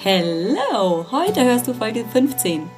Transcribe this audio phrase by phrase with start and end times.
[0.00, 2.70] Hello, heute hörst du Folge 15.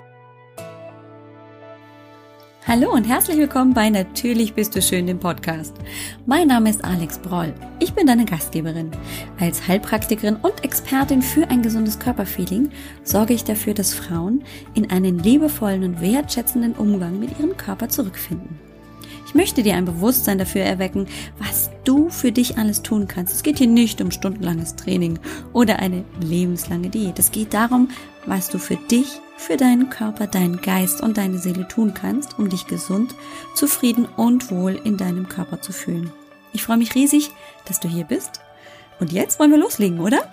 [2.66, 5.77] Hallo und herzlich willkommen bei Natürlich bist du schön, dem Podcast.
[6.25, 7.53] Mein Name ist Alex Broll.
[7.79, 8.91] Ich bin deine Gastgeberin.
[9.38, 12.70] Als Heilpraktikerin und Expertin für ein gesundes Körperfeeling
[13.05, 14.43] sorge ich dafür, dass Frauen
[14.73, 18.70] in einen liebevollen und wertschätzenden Umgang mit ihrem Körper zurückfinden.
[19.31, 21.07] Ich möchte dir ein Bewusstsein dafür erwecken,
[21.39, 23.33] was du für dich alles tun kannst.
[23.33, 25.21] Es geht hier nicht um stundenlanges Training
[25.53, 27.17] oder eine lebenslange Diät.
[27.21, 27.91] Es geht darum,
[28.27, 32.48] was du für dich, für deinen Körper, deinen Geist und deine Seele tun kannst, um
[32.48, 33.15] dich gesund,
[33.55, 36.10] zufrieden und wohl in deinem Körper zu fühlen.
[36.52, 37.30] Ich freue mich riesig,
[37.66, 38.41] dass du hier bist.
[38.99, 40.29] Und jetzt wollen wir loslegen, oder?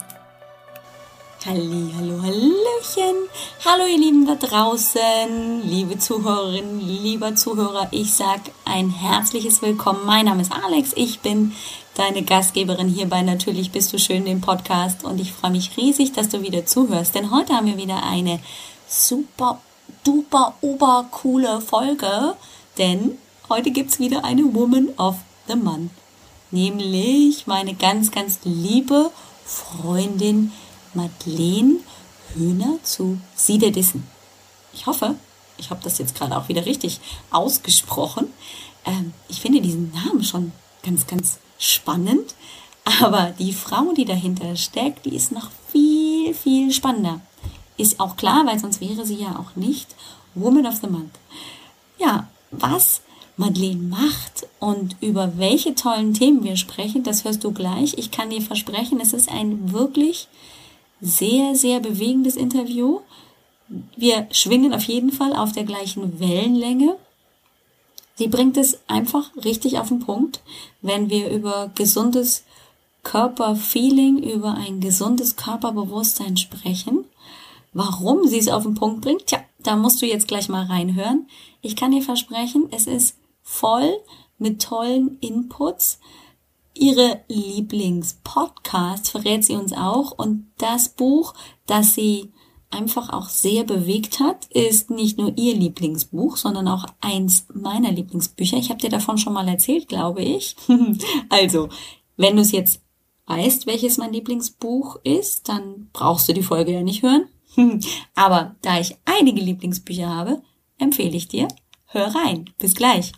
[1.46, 3.30] Halli, hallo, hallöchen.
[3.64, 7.88] Hallo ihr Lieben da draußen, liebe Zuhörerinnen, lieber Zuhörer.
[7.92, 10.04] Ich sag ein herzliches Willkommen.
[10.04, 10.94] Mein Name ist Alex.
[10.96, 11.54] Ich bin
[11.94, 16.12] deine Gastgeberin hier bei Natürlich bist du schön dem Podcast und ich freue mich riesig,
[16.12, 18.40] dass du wieder zuhörst, denn heute haben wir wieder eine
[18.88, 19.62] super
[20.04, 22.36] duper ober coole Folge,
[22.80, 23.16] denn
[23.48, 25.16] heute gibt's wieder eine Woman of
[25.48, 25.92] the Month,
[26.50, 29.12] nämlich meine ganz ganz liebe
[29.46, 30.52] Freundin
[30.98, 31.78] Madeleine
[32.36, 34.04] Höhner zu Siederdissen.
[34.74, 35.16] Ich hoffe,
[35.58, 37.00] ich habe das jetzt gerade auch wieder richtig
[37.32, 38.28] ausgesprochen.
[38.86, 40.52] Ähm, ich finde diesen Namen schon
[40.84, 42.36] ganz, ganz spannend.
[43.02, 47.22] Aber die Frau, die dahinter steckt, die ist noch viel, viel spannender.
[47.78, 49.96] Ist auch klar, weil sonst wäre sie ja auch nicht
[50.36, 51.14] Woman of the Month.
[52.00, 53.02] Ja, was
[53.36, 57.96] Madeleine macht und über welche tollen Themen wir sprechen, das hörst du gleich.
[57.98, 60.28] Ich kann dir versprechen, es ist ein wirklich
[61.02, 63.02] sehr, sehr bewegendes Interview.
[63.96, 66.98] Wir schwingen auf jeden Fall auf der gleichen Wellenlänge.
[68.16, 70.42] Sie bringt es einfach richtig auf den Punkt,
[70.82, 72.46] wenn wir über gesundes
[73.04, 77.06] Körperfeeling, über ein gesundes Körperbewusstsein sprechen.
[77.74, 81.28] Warum sie es auf den Punkt bringt, tja, da musst du jetzt gleich mal reinhören.
[81.62, 83.98] Ich kann dir versprechen, es ist voll
[84.40, 86.00] mit tollen Inputs,
[86.80, 90.12] ihre Lieblingspodcasts verrät sie uns auch.
[90.12, 91.34] Und das Buch,
[91.66, 92.32] das sie
[92.70, 98.58] einfach auch sehr bewegt hat, ist nicht nur ihr Lieblingsbuch, sondern auch eins meiner Lieblingsbücher.
[98.58, 100.56] Ich habe dir davon schon mal erzählt, glaube ich.
[101.30, 101.70] also,
[102.18, 102.82] wenn du es jetzt
[103.28, 107.28] weißt, welches mein Lieblingsbuch ist, dann brauchst du die Folge ja nicht hören.
[108.16, 110.42] Aber da ich einige Lieblingsbücher habe,
[110.78, 111.48] empfehle ich dir,
[111.86, 112.50] hör rein.
[112.60, 113.14] Bis gleich.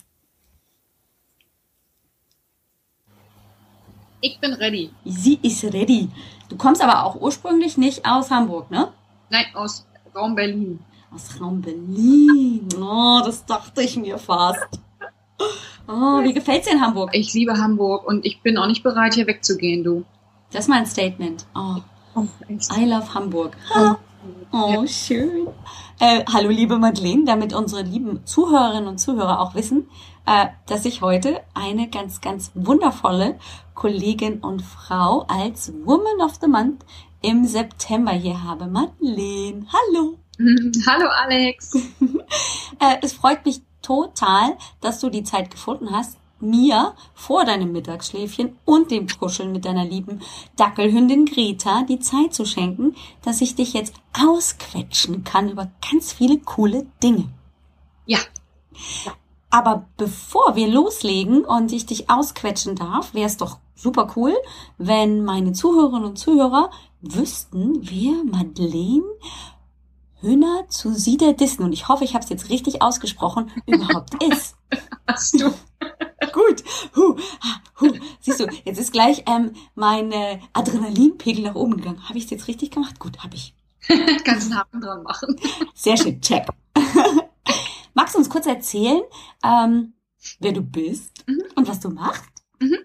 [4.20, 4.90] Ich bin ready.
[5.04, 6.08] Sie ist ready.
[6.48, 8.92] Du kommst aber auch ursprünglich nicht aus Hamburg, ne?
[9.30, 10.80] Nein, aus Raum Berlin.
[11.12, 12.68] Aus Raum Berlin.
[12.78, 14.80] Oh, das dachte ich mir fast.
[15.88, 17.10] Oh, wie gefällt's dir in Hamburg?
[17.14, 20.04] Ich liebe Hamburg und ich bin auch nicht bereit, hier wegzugehen, du.
[20.52, 21.46] Das ist mein Statement.
[21.54, 21.76] Oh,
[22.14, 22.26] oh
[22.76, 23.56] I love Hamburg.
[23.74, 23.98] Ha.
[24.52, 25.48] Oh, schön.
[25.98, 29.88] Äh, hallo, liebe Madeleine, damit unsere lieben Zuhörerinnen und Zuhörer auch wissen,
[30.30, 33.36] äh, dass ich heute eine ganz, ganz wundervolle
[33.74, 36.84] Kollegin und Frau als Woman of the Month
[37.20, 38.68] im September hier habe.
[38.68, 40.18] Madeleine, hallo.
[40.86, 41.74] Hallo, Alex.
[42.78, 48.56] äh, es freut mich total, dass du die Zeit gefunden hast, mir vor deinem Mittagsschläfchen
[48.64, 50.20] und dem Kuscheln mit deiner lieben
[50.56, 56.38] Dackelhündin Greta die Zeit zu schenken, dass ich dich jetzt ausquetschen kann über ganz viele
[56.38, 57.28] coole Dinge.
[58.06, 58.20] Ja.
[59.50, 64.34] Aber bevor wir loslegen und ich dich ausquetschen darf, wäre es doch super cool,
[64.78, 69.04] wenn meine Zuhörerinnen und Zuhörer wüssten, wer Madeleine
[70.20, 74.54] Hühner zu Siederdissen, und ich hoffe, ich habe es jetzt richtig ausgesprochen, überhaupt ist.
[75.06, 75.50] Hast du?
[76.32, 76.62] Gut.
[76.94, 77.16] Huh,
[77.80, 77.92] huh.
[78.20, 80.12] Siehst du, jetzt ist gleich ähm, mein
[80.52, 82.08] Adrenalinpegel nach oben gegangen.
[82.08, 82.98] Habe ich es jetzt richtig gemacht?
[82.98, 83.54] Gut, habe ich.
[84.24, 85.36] Kannst einen Haken dran machen.
[85.74, 86.46] Sehr schön, check.
[87.94, 89.02] Magst du uns kurz erzählen,
[89.44, 89.94] ähm,
[90.38, 91.42] wer du bist mhm.
[91.54, 92.30] und was du machst?
[92.60, 92.78] Mhm.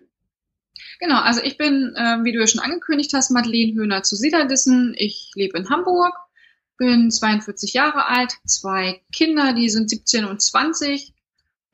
[1.00, 4.96] Genau, also ich bin, äh, wie du ja schon angekündigt hast, Madeleine Höhner zu Siederdissen.
[4.98, 6.14] Ich lebe in Hamburg,
[6.78, 11.14] bin 42 Jahre alt, zwei Kinder, die sind 17 und 20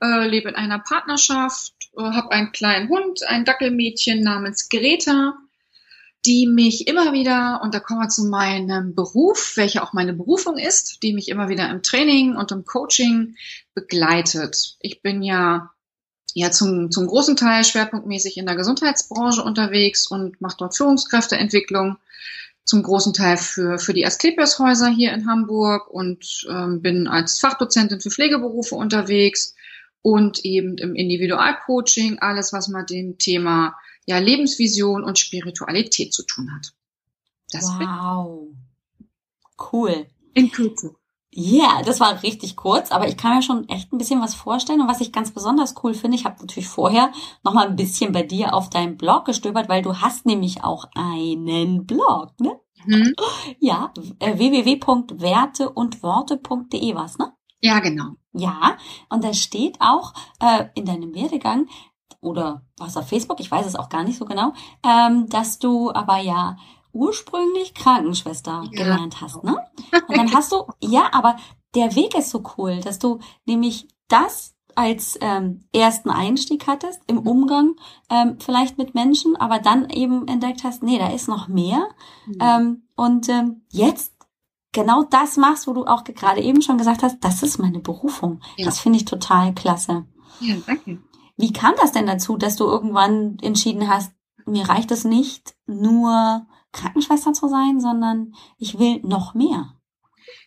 [0.02, 5.36] äh, lebe in einer Partnerschaft, äh, habe einen kleinen Hund, ein Dackelmädchen namens Greta,
[6.26, 10.58] die mich immer wieder, und da kommen wir zu meinem Beruf, welcher auch meine Berufung
[10.58, 13.36] ist, die mich immer wieder im Training und im Coaching
[13.74, 14.76] begleitet.
[14.80, 15.72] Ich bin ja
[16.34, 21.98] ja zum, zum großen Teil schwerpunktmäßig in der Gesundheitsbranche unterwegs und mache dort Führungskräfteentwicklung
[22.64, 28.00] zum großen Teil für, für die Asklepios-Häuser hier in Hamburg und ähm, bin als Fachdozentin
[28.00, 29.56] für Pflegeberufe unterwegs
[30.02, 36.54] und eben im Individualcoaching alles, was mit dem Thema ja, Lebensvision und Spiritualität zu tun
[36.54, 36.74] hat.
[37.52, 38.48] Das wow.
[39.72, 40.08] Cool.
[40.34, 40.96] In Kürze.
[41.34, 44.36] Ja, yeah, das war richtig kurz, aber ich kann mir schon echt ein bisschen was
[44.36, 44.82] vorstellen.
[44.82, 47.14] Und was ich ganz besonders cool finde, ich habe natürlich vorher
[47.44, 50.90] noch mal ein bisschen bei dir auf deinem Blog gestöbert, weil du hast nämlich auch
[50.94, 52.60] einen Blog, ne?
[52.86, 53.14] Mhm.
[53.60, 57.32] Ja, äh, www.werteundworte.de was, ne?
[57.62, 58.16] Ja, genau.
[58.34, 58.78] Ja,
[59.10, 61.70] und da steht auch äh, in deinem Werdegang
[62.22, 64.54] oder was auf Facebook, ich weiß es auch gar nicht so genau,
[64.84, 66.58] ähm, dass du aber ja
[66.94, 68.84] ursprünglich Krankenschwester ja.
[68.84, 69.58] gelernt hast, ne?
[70.08, 71.38] Und dann hast du, ja, aber
[71.76, 77.20] der Weg ist so cool, dass du nämlich das als ähm, ersten Einstieg hattest im
[77.20, 77.76] Umgang
[78.10, 81.88] ähm, vielleicht mit Menschen, aber dann eben entdeckt hast, nee, da ist noch mehr.
[82.26, 82.38] Mhm.
[82.42, 84.14] Ähm, und ähm, jetzt
[84.72, 88.42] genau das machst, wo du auch gerade eben schon gesagt hast, das ist meine Berufung.
[88.58, 88.66] Ja.
[88.66, 90.06] Das finde ich total klasse.
[90.40, 91.00] Ja, danke.
[91.38, 94.12] Wie kam das denn dazu, dass du irgendwann entschieden hast,
[94.46, 99.76] mir reicht es nicht, nur Krankenschwester zu sein, sondern ich will noch mehr?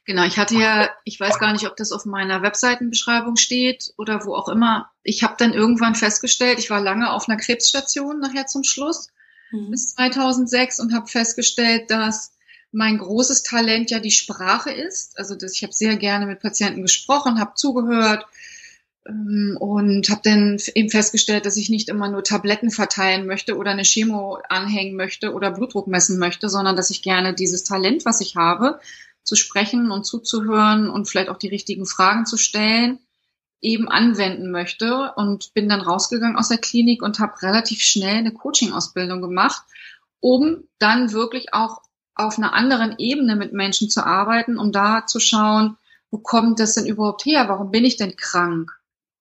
[0.06, 4.25] Genau, ich hatte ja, ich weiß gar nicht, ob das auf meiner Webseitenbeschreibung steht oder
[4.26, 4.90] wo auch immer.
[5.02, 9.08] Ich habe dann irgendwann festgestellt, ich war lange auf einer Krebsstation nachher zum Schluss
[9.50, 9.70] mhm.
[9.70, 12.34] bis 2006 und habe festgestellt, dass
[12.70, 15.19] mein großes Talent ja die Sprache ist.
[15.19, 18.26] Also dass ich habe sehr gerne mit Patienten gesprochen, habe zugehört
[19.06, 23.84] und habe dann eben festgestellt, dass ich nicht immer nur Tabletten verteilen möchte oder eine
[23.84, 28.36] Chemo anhängen möchte oder Blutdruck messen möchte, sondern dass ich gerne dieses Talent, was ich
[28.36, 28.80] habe,
[29.22, 32.98] zu sprechen und zuzuhören und vielleicht auch die richtigen Fragen zu stellen,
[33.60, 38.32] eben anwenden möchte und bin dann rausgegangen aus der Klinik und habe relativ schnell eine
[38.32, 39.62] Coaching-Ausbildung gemacht,
[40.20, 41.82] um dann wirklich auch
[42.14, 45.76] auf einer anderen Ebene mit Menschen zu arbeiten, um da zu schauen,
[46.10, 47.48] wo kommt das denn überhaupt her?
[47.48, 48.70] Warum bin ich denn krank?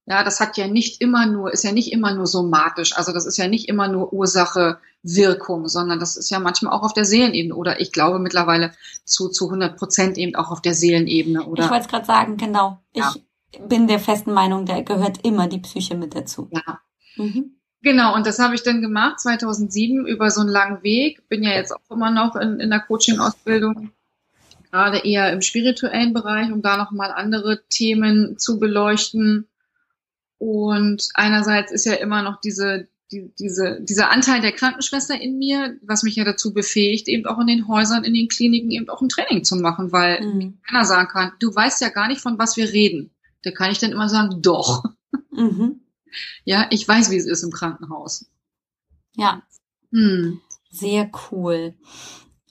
[0.05, 2.97] Ja, das hat ja nicht immer nur, ist ja nicht immer nur somatisch.
[2.97, 6.83] Also das ist ja nicht immer nur Ursache, Wirkung, sondern das ist ja manchmal auch
[6.83, 8.73] auf der Seelenebene oder ich glaube mittlerweile
[9.03, 11.45] zu, zu 100 Prozent eben auch auf der Seelenebene.
[11.45, 11.65] Oder?
[11.65, 12.79] Ich wollte es gerade sagen, genau.
[12.95, 13.13] Ja.
[13.51, 16.49] Ich bin der festen Meinung, da gehört immer die Psyche mit dazu.
[16.51, 16.79] Ja.
[17.17, 17.57] Mhm.
[17.81, 21.27] Genau, und das habe ich dann gemacht 2007 über so einen langen Weg.
[21.27, 23.91] Bin ja jetzt auch immer noch in, in der Coaching-Ausbildung,
[24.71, 29.49] gerade eher im spirituellen Bereich, um da nochmal andere Themen zu beleuchten
[30.43, 35.77] und einerseits ist ja immer noch diese, die, diese, dieser Anteil der Krankenschwester in mir,
[35.81, 39.01] was mich ja dazu befähigt, eben auch in den Häusern, in den Kliniken eben auch
[39.01, 40.57] ein Training zu machen, weil mhm.
[40.67, 43.11] keiner sagen kann, du weißt ja gar nicht, von was wir reden.
[43.43, 44.83] Da kann ich dann immer sagen, doch.
[45.31, 45.79] Mhm.
[46.45, 48.27] Ja, ich weiß, wie es ist im Krankenhaus.
[49.15, 49.41] Ja.
[49.91, 50.41] Hm.
[50.69, 51.73] Sehr cool.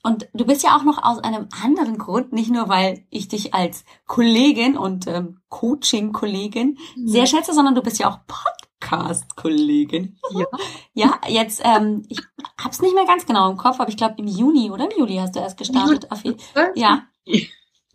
[0.03, 3.55] Und du bist ja auch noch aus einem anderen Grund, nicht nur weil ich dich
[3.55, 7.09] als Kollegin und ähm, Coaching-Kollegin mhm.
[7.09, 10.19] sehr schätze, sondern du bist ja auch Podcast-Kollegin.
[10.33, 10.47] Ja.
[10.95, 12.21] ja, jetzt, ähm, ich
[12.61, 15.17] hab's nicht mehr ganz genau im Kopf, aber ich glaube im Juni oder im Juli
[15.17, 16.09] hast du erst gestartet.
[16.25, 16.37] Juli.
[16.75, 17.05] Ja.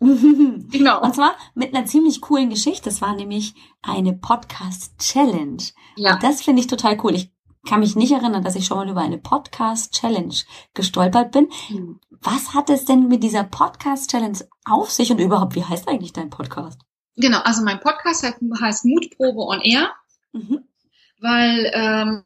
[0.00, 1.02] genau.
[1.02, 2.84] Und zwar mit einer ziemlich coolen Geschichte.
[2.84, 5.64] Das war nämlich eine Podcast-Challenge.
[5.96, 6.14] Ja.
[6.14, 7.14] Und das finde ich total cool.
[7.14, 7.32] Ich
[7.68, 10.34] kann mich nicht erinnern, dass ich schon mal über eine Podcast-Challenge
[10.72, 11.48] gestolpert bin.
[11.68, 12.00] Mhm.
[12.10, 16.30] Was hat es denn mit dieser Podcast-Challenge auf sich und überhaupt, wie heißt eigentlich dein
[16.30, 16.80] Podcast?
[17.16, 19.90] Genau, also mein Podcast heißt, heißt Mutprobe on Air,
[20.32, 20.60] mhm.
[21.20, 22.24] weil ähm,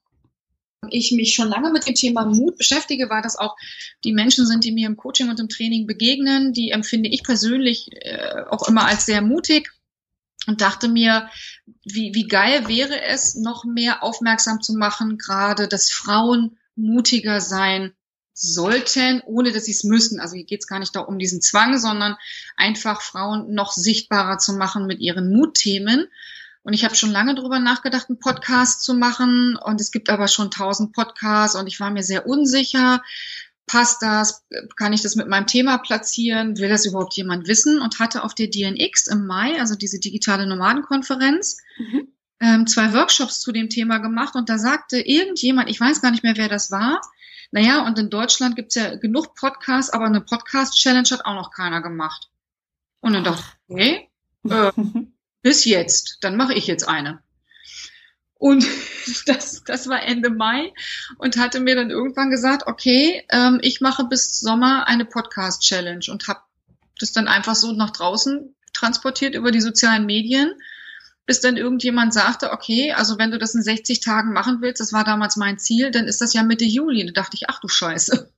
[0.90, 3.56] ich mich schon lange mit dem Thema Mut beschäftige, weil das auch
[4.04, 6.52] die Menschen sind, die mir im Coaching und im Training begegnen.
[6.52, 9.72] Die empfinde ich persönlich äh, auch immer als sehr mutig
[10.46, 11.29] und dachte mir,
[11.84, 17.93] wie, wie geil wäre es, noch mehr aufmerksam zu machen, gerade dass Frauen mutiger sein
[18.34, 20.20] sollten, ohne dass sie es müssen.
[20.20, 22.17] Also hier geht es gar nicht da um diesen Zwang, sondern
[22.56, 26.06] einfach Frauen noch sichtbarer zu machen mit ihren Mutthemen.
[26.63, 29.56] Und ich habe schon lange darüber nachgedacht, einen Podcast zu machen.
[29.56, 33.03] Und es gibt aber schon tausend Podcasts und ich war mir sehr unsicher
[33.72, 34.44] passt das,
[34.76, 38.34] kann ich das mit meinem Thema platzieren, will das überhaupt jemand wissen und hatte auf
[38.34, 42.08] der DNX im Mai, also diese digitale Nomadenkonferenz, mhm.
[42.38, 46.22] ähm, zwei Workshops zu dem Thema gemacht und da sagte irgendjemand, ich weiß gar nicht
[46.22, 47.00] mehr, wer das war,
[47.50, 51.81] naja, und in Deutschland gibt's ja genug Podcasts, aber eine Podcast-Challenge hat auch noch keiner
[51.81, 52.29] gemacht.
[53.00, 54.10] Und dann dachte ich, okay,
[54.50, 54.72] äh,
[55.43, 57.22] bis jetzt, dann mache ich jetzt eine.
[58.43, 58.67] Und
[59.27, 60.72] das, das war Ende Mai
[61.19, 66.27] und hatte mir dann irgendwann gesagt, okay, ähm, ich mache bis Sommer eine Podcast-Challenge und
[66.27, 66.41] habe
[66.99, 70.55] das dann einfach so nach draußen transportiert über die sozialen Medien,
[71.25, 74.93] bis dann irgendjemand sagte, okay, also wenn du das in 60 Tagen machen willst, das
[74.93, 77.03] war damals mein Ziel, dann ist das ja Mitte Juli.
[77.03, 78.29] Und da dachte ich, ach du Scheiße.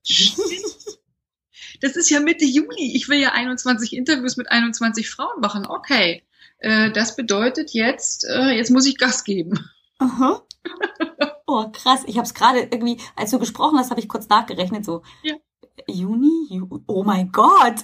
[1.81, 2.95] das ist ja Mitte Juli.
[2.95, 5.65] Ich will ja 21 Interviews mit 21 Frauen machen.
[5.67, 6.25] Okay.
[6.59, 9.71] Äh, das bedeutet jetzt, äh, jetzt muss ich Gas geben.
[9.99, 10.43] Aha.
[11.47, 12.03] Oh, krass.
[12.07, 15.35] Ich habe es gerade irgendwie, als du gesprochen hast, habe ich kurz nachgerechnet, so ja.
[15.87, 17.83] Juni, Ju oh mein Gott.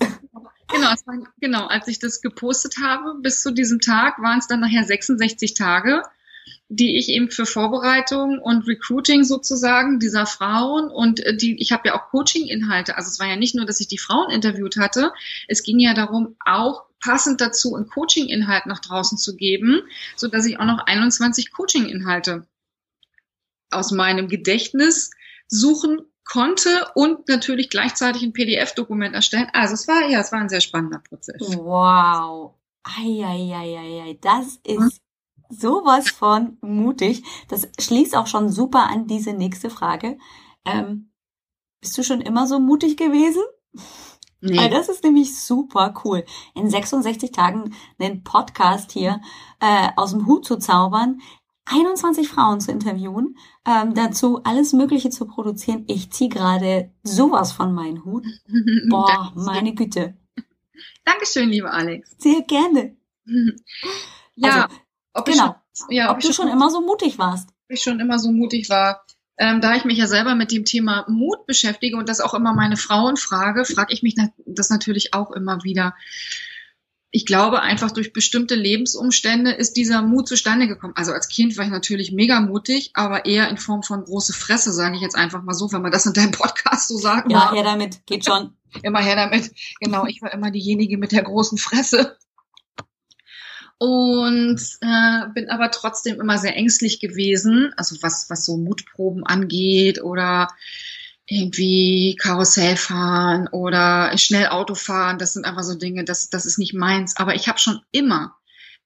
[0.72, 4.60] Genau, war, genau, als ich das gepostet habe, bis zu diesem Tag waren es dann
[4.60, 6.02] nachher 66 Tage,
[6.68, 11.88] die ich eben für Vorbereitung und Recruiting sozusagen dieser Frauen und äh, die, ich habe
[11.88, 12.96] ja auch Coaching-Inhalte.
[12.96, 15.12] Also es war ja nicht nur, dass ich die Frauen interviewt hatte,
[15.48, 19.82] es ging ja darum, auch passend dazu einen Coaching-Inhalt nach draußen zu geben,
[20.16, 22.46] so dass ich auch noch 21 Coaching-Inhalte
[23.70, 25.10] aus meinem Gedächtnis
[25.48, 29.48] suchen konnte und natürlich gleichzeitig ein PDF-Dokument erstellen.
[29.52, 31.40] Also es war, ja, es war ein sehr spannender Prozess.
[31.40, 32.54] Wow.
[32.82, 35.00] Eieieiei, das ist
[35.48, 37.24] sowas von mutig.
[37.48, 40.18] Das schließt auch schon super an diese nächste Frage.
[40.64, 41.10] Ähm,
[41.80, 43.42] bist du schon immer so mutig gewesen?
[44.40, 44.56] Nee.
[44.56, 46.24] Weil das ist nämlich super cool.
[46.54, 49.20] In 66 Tagen einen Podcast hier
[49.60, 51.20] äh, aus dem Hut zu zaubern,
[51.66, 55.84] 21 Frauen zu interviewen, ähm, dazu alles Mögliche zu produzieren.
[55.86, 58.26] Ich ziehe gerade sowas von meinen Hut.
[58.88, 60.16] Boah, meine Güte.
[61.04, 62.16] Dankeschön, liebe Alex.
[62.18, 62.96] Sehr gerne.
[64.34, 64.76] ja, also,
[65.14, 65.56] ob genau.
[65.76, 67.50] Schon, ja, ob, ob du schon immer so mutig warst.
[67.50, 69.04] Ob ich schon immer so mutig war.
[69.42, 72.54] Ähm, da ich mich ja selber mit dem Thema Mut beschäftige und das auch immer
[72.54, 74.14] meine Frauen frage, frage ich mich
[74.46, 75.94] das natürlich auch immer wieder
[77.12, 80.92] ich glaube, einfach durch bestimmte Lebensumstände ist dieser Mut zustande gekommen.
[80.96, 84.72] Also als Kind war ich natürlich mega mutig, aber eher in Form von große Fresse,
[84.72, 87.30] sage ich jetzt einfach mal so, wenn man das in deinem Podcast so sagt.
[87.30, 88.54] Ja, her damit, geht schon.
[88.82, 89.50] immer her damit.
[89.80, 92.16] Genau, ich war immer diejenige mit der großen Fresse.
[93.82, 100.02] Und äh, bin aber trotzdem immer sehr ängstlich gewesen, also was, was so Mutproben angeht
[100.02, 100.48] oder
[101.24, 106.58] irgendwie Karussell fahren oder schnell Auto fahren, das sind einfach so Dinge, das, das ist
[106.58, 107.16] nicht meins.
[107.16, 108.36] Aber ich habe schon immer,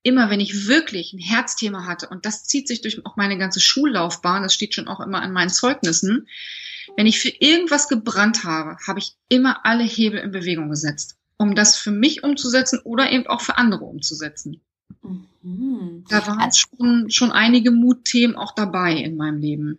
[0.05, 3.59] immer, wenn ich wirklich ein Herzthema hatte, und das zieht sich durch auch meine ganze
[3.59, 6.29] Schullaufbahn, das steht schon auch immer an meinen Zeugnissen,
[6.97, 11.57] wenn ich für irgendwas gebrannt habe, habe ich immer alle Hebel in Bewegung gesetzt, um
[11.57, 14.61] das für mich umzusetzen oder eben auch für andere umzusetzen.
[15.03, 16.05] Mhm.
[16.09, 19.79] Da waren schon, schon einige Mutthemen auch dabei in meinem Leben.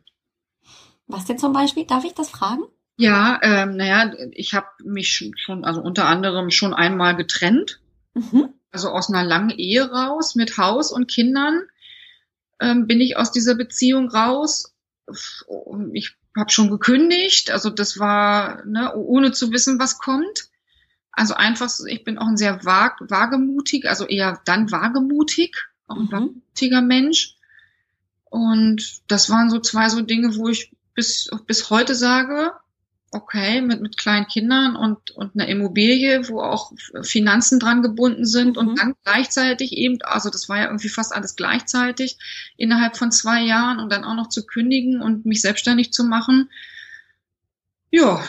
[1.07, 1.85] Was denn zum Beispiel?
[1.85, 2.63] Darf ich das fragen?
[2.97, 7.81] Ja, ähm, naja, ich habe mich schon, also unter anderem schon einmal getrennt.
[8.13, 8.53] Mhm.
[8.71, 11.61] Also aus einer langen Ehe raus mit Haus und Kindern
[12.59, 14.73] ähm, bin ich aus dieser Beziehung raus.
[15.93, 20.49] Ich habe schon gekündigt, also das war ne, ohne zu wissen, was kommt.
[21.15, 25.55] Also einfach, ich bin auch ein sehr vag, wagemutig, also eher dann wagemutig,
[25.87, 26.11] auch ein mhm.
[26.11, 27.35] wagemutiger Mensch.
[28.25, 32.51] Und das waren so zwei so Dinge, wo ich bis, bis heute sage,
[33.11, 38.57] okay, mit, mit kleinen Kindern und, und einer Immobilie, wo auch Finanzen dran gebunden sind
[38.57, 38.67] mhm.
[38.67, 42.17] und dann gleichzeitig eben, also das war ja irgendwie fast alles gleichzeitig,
[42.57, 46.49] innerhalb von zwei Jahren und dann auch noch zu kündigen und mich selbstständig zu machen.
[47.89, 48.21] Ja.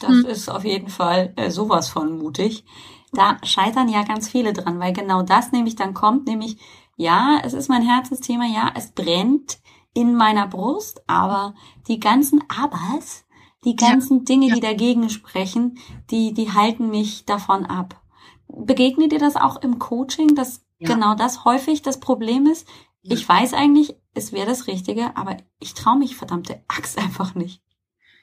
[0.00, 0.26] Das hm.
[0.26, 2.64] ist auf jeden Fall äh, sowas von mutig.
[3.12, 6.58] Da scheitern ja ganz viele dran, weil genau das nämlich dann kommt, nämlich,
[6.96, 9.58] ja, es ist mein Herzensthema, ja, es brennt,
[9.94, 11.54] in meiner Brust, aber
[11.86, 13.24] die ganzen Abers,
[13.64, 14.54] die ganzen ja, Dinge, ja.
[14.56, 15.78] die dagegen sprechen,
[16.10, 18.02] die, die halten mich davon ab.
[18.48, 20.92] Begegnet dir das auch im Coaching, dass ja.
[20.92, 22.68] genau das häufig das Problem ist?
[23.02, 27.62] Ich weiß eigentlich, es wäre das Richtige, aber ich traue mich verdammte Axt einfach nicht.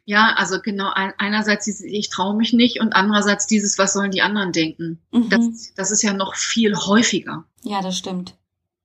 [0.06, 4.22] Ja, also genau, einerseits dieses, ich traue mich nicht und andererseits dieses, was sollen die
[4.22, 5.00] anderen denken?
[5.12, 5.30] Mhm.
[5.30, 7.46] Das, das ist ja noch viel häufiger.
[7.64, 8.36] Ja, das stimmt.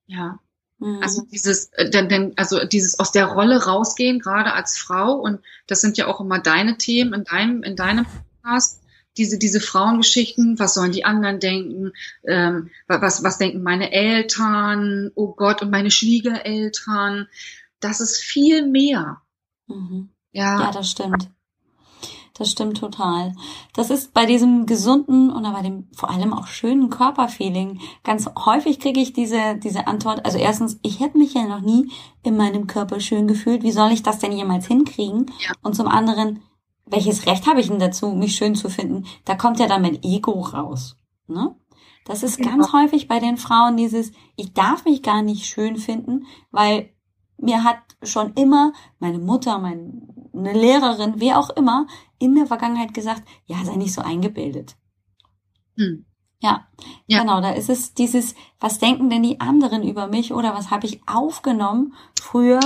[0.05, 0.39] Ja.
[0.79, 0.99] Mhm.
[1.01, 5.41] Also dieses, äh, denn, denn, also dieses aus der Rolle rausgehen, gerade als Frau, und
[5.65, 8.81] das sind ja auch immer deine Themen in deinem, in deinem Podcast,
[9.17, 11.93] diese, diese Frauengeschichten, was sollen die anderen denken,
[12.27, 17.27] ähm, was, was denken meine Eltern, oh Gott, und meine Schwiegereltern,
[17.79, 19.21] das ist viel mehr.
[19.65, 20.09] Mhm.
[20.37, 20.61] Ja.
[20.61, 21.31] ja, das stimmt.
[22.35, 23.33] Das stimmt total.
[23.73, 27.79] Das ist bei diesem gesunden und bei dem vor allem auch schönen Körperfeeling.
[28.03, 30.23] Ganz häufig kriege ich diese, diese Antwort.
[30.23, 31.91] Also erstens, ich hätte mich ja noch nie
[32.21, 33.63] in meinem Körper schön gefühlt.
[33.63, 35.31] Wie soll ich das denn jemals hinkriegen?
[35.39, 35.53] Ja.
[35.63, 36.43] Und zum anderen,
[36.85, 39.07] welches Recht habe ich denn dazu, mich schön zu finden?
[39.25, 40.97] Da kommt ja dann mein Ego raus.
[41.25, 41.55] Ne?
[42.05, 42.51] Das ist genau.
[42.51, 46.91] ganz häufig bei den Frauen dieses, ich darf mich gar nicht schön finden, weil
[47.37, 49.59] mir hat schon immer meine Mutter,
[50.37, 51.87] meine Lehrerin, wer auch immer,
[52.19, 54.75] in der Vergangenheit gesagt, ja, sei nicht so eingebildet.
[55.75, 56.05] Hm.
[56.39, 56.67] Ja,
[57.07, 60.69] ja, genau, da ist es dieses, was denken denn die anderen über mich oder was
[60.69, 62.59] habe ich aufgenommen früher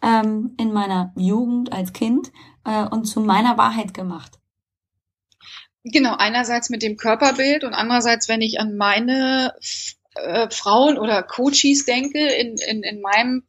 [0.00, 2.32] ähm, in meiner Jugend als Kind
[2.64, 4.38] äh, und zu meiner Wahrheit gemacht.
[5.84, 9.54] Genau, einerseits mit dem Körperbild und andererseits, wenn ich an meine
[10.14, 13.42] äh, Frauen oder Coaches denke, in, in, in meinem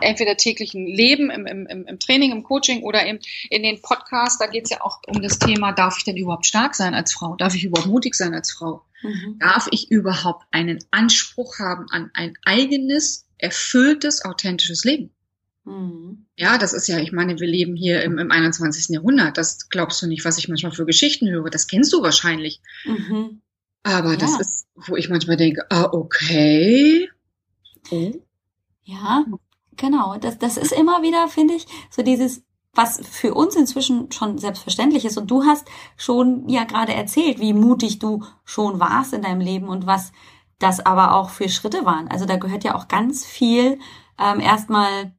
[0.00, 3.18] entweder täglichen Leben, im, im, im Training, im Coaching oder im,
[3.50, 6.46] in den Podcasts, da geht es ja auch um das Thema, darf ich denn überhaupt
[6.46, 7.36] stark sein als Frau?
[7.36, 8.82] Darf ich überhaupt mutig sein als Frau?
[9.02, 9.38] Mhm.
[9.38, 15.10] Darf ich überhaupt einen Anspruch haben an ein eigenes, erfülltes, authentisches Leben?
[15.64, 16.26] Mhm.
[16.36, 18.88] Ja, das ist ja, ich meine, wir leben hier im, im 21.
[18.94, 19.38] Jahrhundert.
[19.38, 21.50] Das glaubst du nicht, was ich manchmal für Geschichten höre.
[21.50, 22.60] Das kennst du wahrscheinlich.
[22.84, 23.42] Mhm.
[23.82, 24.16] Aber ja.
[24.16, 27.08] das ist, wo ich manchmal denke, ah, okay.
[27.90, 28.12] Oh.
[28.84, 29.24] Ja,
[29.76, 30.16] genau.
[30.18, 35.04] Das, das ist immer wieder, finde ich, so dieses, was für uns inzwischen schon selbstverständlich
[35.04, 35.18] ist.
[35.18, 39.68] Und du hast schon ja gerade erzählt, wie mutig du schon warst in deinem Leben
[39.68, 40.12] und was
[40.58, 42.08] das aber auch für Schritte waren.
[42.08, 43.78] Also da gehört ja auch ganz viel
[44.18, 45.14] ähm, erstmal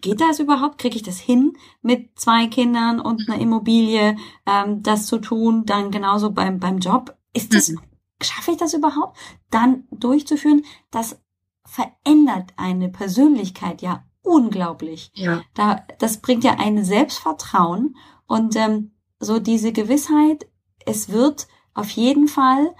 [0.00, 0.78] geht das überhaupt?
[0.78, 4.16] Kriege ich das hin mit zwei Kindern und einer Immobilie,
[4.46, 5.64] ähm, das zu tun?
[5.66, 7.16] Dann genauso beim, beim Job.
[7.32, 7.80] Ist das, mhm.
[8.22, 9.16] schaffe ich das überhaupt?
[9.50, 11.20] Dann durchzuführen, das
[11.66, 15.10] verändert eine Persönlichkeit ja unglaublich.
[15.14, 15.42] Ja.
[15.54, 17.96] Da, das bringt ja ein Selbstvertrauen
[18.26, 20.46] und ähm, so diese Gewissheit,
[20.84, 22.74] es wird auf jeden Fall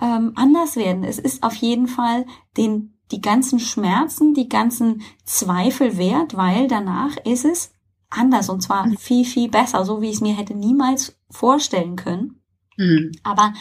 [0.00, 1.04] ähm, anders werden.
[1.04, 2.26] Es ist auf jeden Fall
[2.56, 7.72] den die ganzen Schmerzen, die ganzen Zweifel wert, weil danach ist es
[8.10, 8.96] anders und zwar mhm.
[8.96, 12.42] viel, viel besser, so wie ich es mir hätte niemals vorstellen können.
[12.76, 13.12] Mhm.
[13.22, 13.52] Aber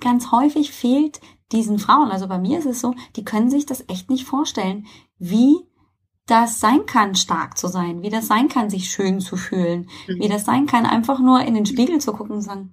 [0.00, 1.20] ganz häufig fehlt
[1.52, 4.86] diesen Frauen, also bei mir ist es so, die können sich das echt nicht vorstellen,
[5.18, 5.56] wie
[6.26, 10.20] das sein kann, stark zu sein, wie das sein kann, sich schön zu fühlen, mhm.
[10.20, 12.72] wie das sein kann, einfach nur in den Spiegel zu gucken und sagen,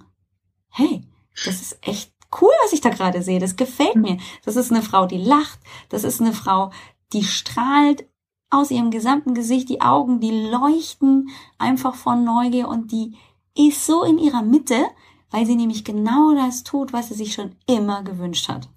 [0.70, 1.04] hey,
[1.46, 3.40] das ist echt cool, was ich da gerade sehe.
[3.40, 4.18] Das gefällt mir.
[4.44, 5.60] Das ist eine Frau, die lacht.
[5.90, 6.72] Das ist eine Frau,
[7.14, 8.08] die strahlt
[8.50, 9.70] aus ihrem gesamten Gesicht.
[9.70, 13.18] Die Augen, die leuchten einfach von Neugier und die
[13.58, 14.86] ist so in ihrer Mitte,
[15.32, 18.70] weil sie nämlich genau das tut, was sie sich schon immer gewünscht hat.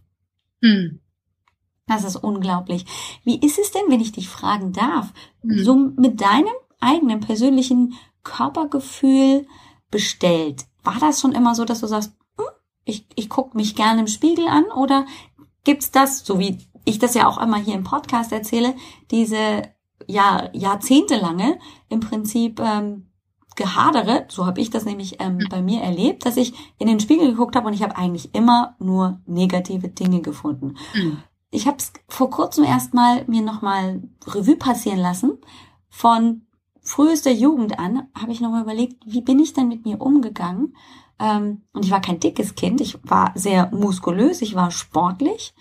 [0.62, 1.00] Hm.
[1.86, 2.86] Das ist unglaublich.
[3.24, 5.64] Wie ist es denn, wenn ich dich fragen darf, hm.
[5.64, 9.46] so mit deinem eigenen persönlichen Körpergefühl
[9.90, 10.66] bestellt?
[10.82, 12.12] War das schon immer so, dass du sagst,
[12.84, 15.06] ich, ich gucke mich gerne im Spiegel an oder
[15.64, 18.74] gibt's das, so wie ich das ja auch immer hier im Podcast erzähle,
[19.10, 19.62] diese
[20.06, 23.09] ja, jahrzehntelange im Prinzip ähm,
[23.56, 27.30] Gehadere, so habe ich das nämlich ähm, bei mir erlebt, dass ich in den Spiegel
[27.30, 30.76] geguckt habe und ich habe eigentlich immer nur negative Dinge gefunden.
[30.94, 31.18] Mhm.
[31.50, 35.38] Ich habe es vor kurzem erst mal mir nochmal Revue passieren lassen.
[35.88, 36.42] Von
[36.80, 40.74] frühester Jugend an habe ich nochmal überlegt, wie bin ich denn mit mir umgegangen
[41.20, 45.54] ähm, und ich war kein dickes Kind, ich war sehr muskulös, ich war sportlich.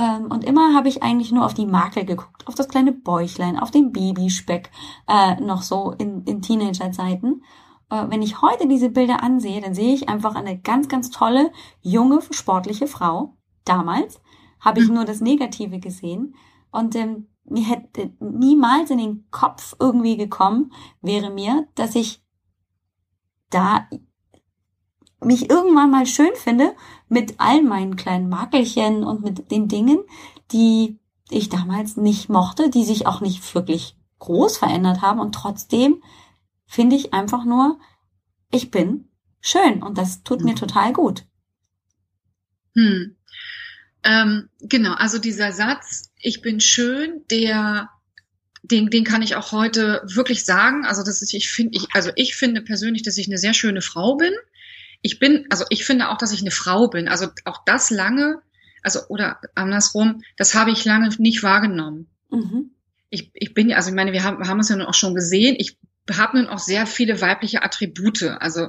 [0.00, 3.58] Ähm, und immer habe ich eigentlich nur auf die Makel geguckt, auf das kleine Bäuchlein,
[3.58, 4.70] auf den Babyspeck,
[5.06, 7.44] äh, noch so in, in Teenagerzeiten.
[7.90, 11.52] Äh, wenn ich heute diese Bilder ansehe, dann sehe ich einfach eine ganz, ganz tolle,
[11.82, 13.36] junge, sportliche Frau.
[13.66, 14.22] Damals
[14.58, 14.94] habe ich mhm.
[14.94, 16.34] nur das Negative gesehen.
[16.70, 22.24] Und ähm, mir hätte niemals in den Kopf irgendwie gekommen, wäre mir, dass ich
[23.50, 23.86] da
[25.22, 26.74] mich irgendwann mal schön finde
[27.08, 29.98] mit all meinen kleinen Makelchen und mit den Dingen,
[30.52, 30.98] die
[31.30, 36.02] ich damals nicht mochte, die sich auch nicht wirklich groß verändert haben und trotzdem
[36.66, 37.78] finde ich einfach nur,
[38.52, 39.08] ich bin
[39.40, 40.56] schön und das tut mir mhm.
[40.56, 41.24] total gut.
[42.74, 43.16] Hm.
[44.02, 47.90] Ähm, genau, also dieser Satz, ich bin schön, der
[48.62, 50.84] den, den kann ich auch heute wirklich sagen.
[50.84, 53.82] Also das ist, ich finde, ich, also ich finde persönlich, dass ich eine sehr schöne
[53.82, 54.32] Frau bin
[55.02, 57.08] ich bin, also ich finde auch, dass ich eine Frau bin.
[57.08, 58.40] Also auch das lange,
[58.82, 62.08] also oder andersrum, das habe ich lange nicht wahrgenommen.
[62.30, 62.70] Mhm.
[63.08, 65.14] Ich, ich bin ja, also ich meine, wir haben, haben uns ja nun auch schon
[65.14, 65.56] gesehen.
[65.58, 65.78] Ich
[66.10, 68.22] habe nun auch sehr viele weibliche Attribute.
[68.22, 68.68] Also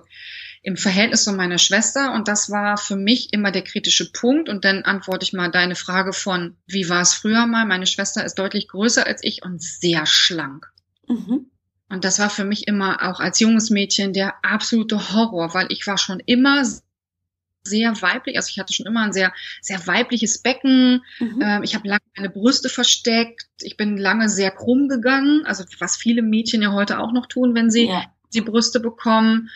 [0.63, 4.47] im Verhältnis zu meiner Schwester und das war für mich immer der kritische Punkt.
[4.47, 7.65] Und dann antworte ich mal deine Frage von, wie war es früher mal?
[7.65, 10.71] Meine Schwester ist deutlich größer als ich und sehr schlank.
[11.07, 11.47] Mhm.
[11.91, 15.85] Und das war für mich immer auch als junges Mädchen der absolute Horror, weil ich
[15.85, 16.63] war schon immer
[17.63, 21.03] sehr weiblich, also ich hatte schon immer ein sehr, sehr weibliches Becken.
[21.19, 21.41] Mhm.
[21.41, 23.45] Ähm, ich habe lange meine Brüste versteckt.
[23.61, 27.53] Ich bin lange sehr krumm gegangen, also was viele Mädchen ja heute auch noch tun,
[27.55, 28.05] wenn sie ja.
[28.33, 29.49] die Brüste bekommen.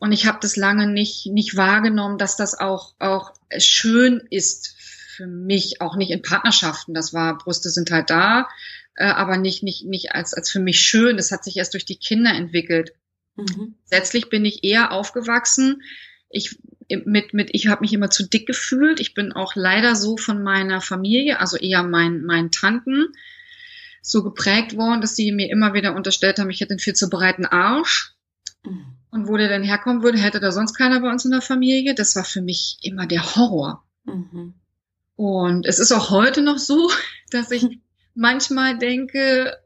[0.00, 4.74] Und ich habe das lange nicht, nicht wahrgenommen, dass das auch, auch schön ist
[5.14, 6.94] für mich, auch nicht in Partnerschaften.
[6.94, 8.48] Das war, Brüste sind halt da,
[8.94, 11.16] äh, aber nicht, nicht, nicht als, als für mich schön.
[11.16, 12.92] Das hat sich erst durch die Kinder entwickelt.
[13.36, 13.74] Mhm.
[13.90, 15.82] Letztlich bin ich eher aufgewachsen.
[16.28, 16.58] Ich
[17.04, 19.00] mit, mit, ich habe mich immer zu dick gefühlt.
[19.00, 23.12] Ich bin auch leider so von meiner Familie, also eher mein, meinen Tanten,
[24.02, 27.08] so geprägt worden, dass sie mir immer wieder unterstellt haben, ich hätte einen viel zu
[27.08, 28.14] breiten Arsch.
[28.64, 28.96] Mhm.
[29.10, 31.94] Und wo der denn herkommen würde, hätte da sonst keiner bei uns in der Familie.
[31.94, 33.84] Das war für mich immer der Horror.
[34.04, 34.54] Mhm.
[35.16, 36.90] Und es ist auch heute noch so,
[37.30, 37.64] dass ich
[38.14, 39.56] manchmal denke,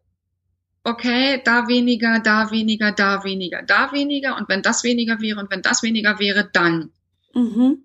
[0.85, 5.51] okay, da weniger, da weniger, da weniger, da weniger und wenn das weniger wäre und
[5.51, 6.93] wenn das weniger wäre, dann.
[7.35, 7.85] Mhm.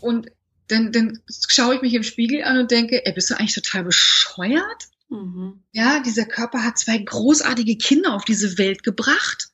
[0.00, 0.30] Und
[0.68, 3.84] dann, dann schaue ich mich im Spiegel an und denke, ey, bist du eigentlich total
[3.84, 4.88] bescheuert?
[5.10, 5.62] Mhm.
[5.72, 9.48] Ja, dieser Körper hat zwei großartige Kinder auf diese Welt gebracht.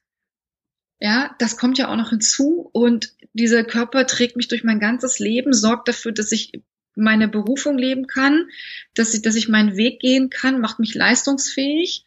[1.00, 5.18] Ja, das kommt ja auch noch hinzu und dieser Körper trägt mich durch mein ganzes
[5.18, 6.52] Leben, sorgt dafür, dass ich
[6.96, 8.48] meine Berufung leben kann,
[8.94, 12.04] dass ich, dass ich meinen Weg gehen kann, macht mich leistungsfähig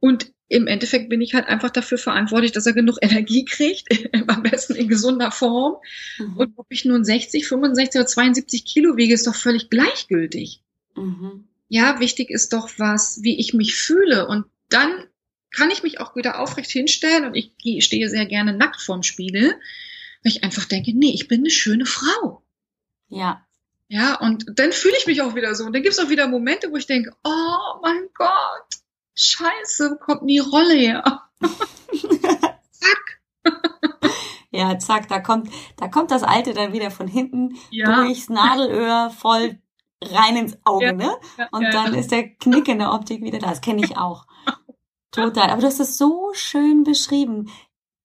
[0.00, 3.88] und im Endeffekt bin ich halt einfach dafür verantwortlich, dass er genug Energie kriegt,
[4.28, 5.76] am besten in gesunder Form.
[6.18, 6.36] Mhm.
[6.36, 10.62] Und ob ich nun 60, 65 oder 72 Kilo wiege, ist doch völlig gleichgültig.
[10.96, 11.46] Mhm.
[11.68, 14.26] Ja, wichtig ist doch was, wie ich mich fühle.
[14.26, 14.90] Und dann
[15.52, 19.52] kann ich mich auch wieder aufrecht hinstellen und ich stehe sehr gerne nackt vorm Spiegel,
[20.22, 22.42] weil ich einfach denke, nee, ich bin eine schöne Frau.
[23.08, 23.46] Ja.
[23.92, 25.64] Ja, und dann fühle ich mich auch wieder so.
[25.64, 28.80] Und dann gibt es auch wieder Momente, wo ich denke, oh mein Gott,
[29.16, 31.22] scheiße, kommt die Rolle her?
[32.70, 33.20] zack.
[34.52, 37.96] ja, zack, da kommt, da kommt das Alte dann wieder von hinten ja.
[37.96, 39.58] durchs Nadelöhr voll
[40.00, 41.16] rein ins Auge, ja, ne?
[41.50, 43.48] Und ja, dann ist der Knick in der Optik wieder da.
[43.48, 44.24] Das kenne ich auch.
[45.10, 45.50] Total.
[45.50, 47.50] Aber du hast es so schön beschrieben.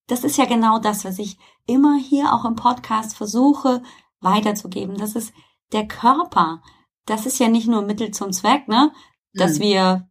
[0.08, 3.84] Das ist ja genau das, was ich immer hier auch im Podcast versuche
[4.20, 4.98] weiterzugeben.
[4.98, 5.32] Das ist
[5.76, 6.64] der Körper.
[7.06, 8.92] Das ist ja nicht nur Mittel zum Zweck, ne?
[9.34, 9.64] Dass mhm.
[9.64, 10.10] wir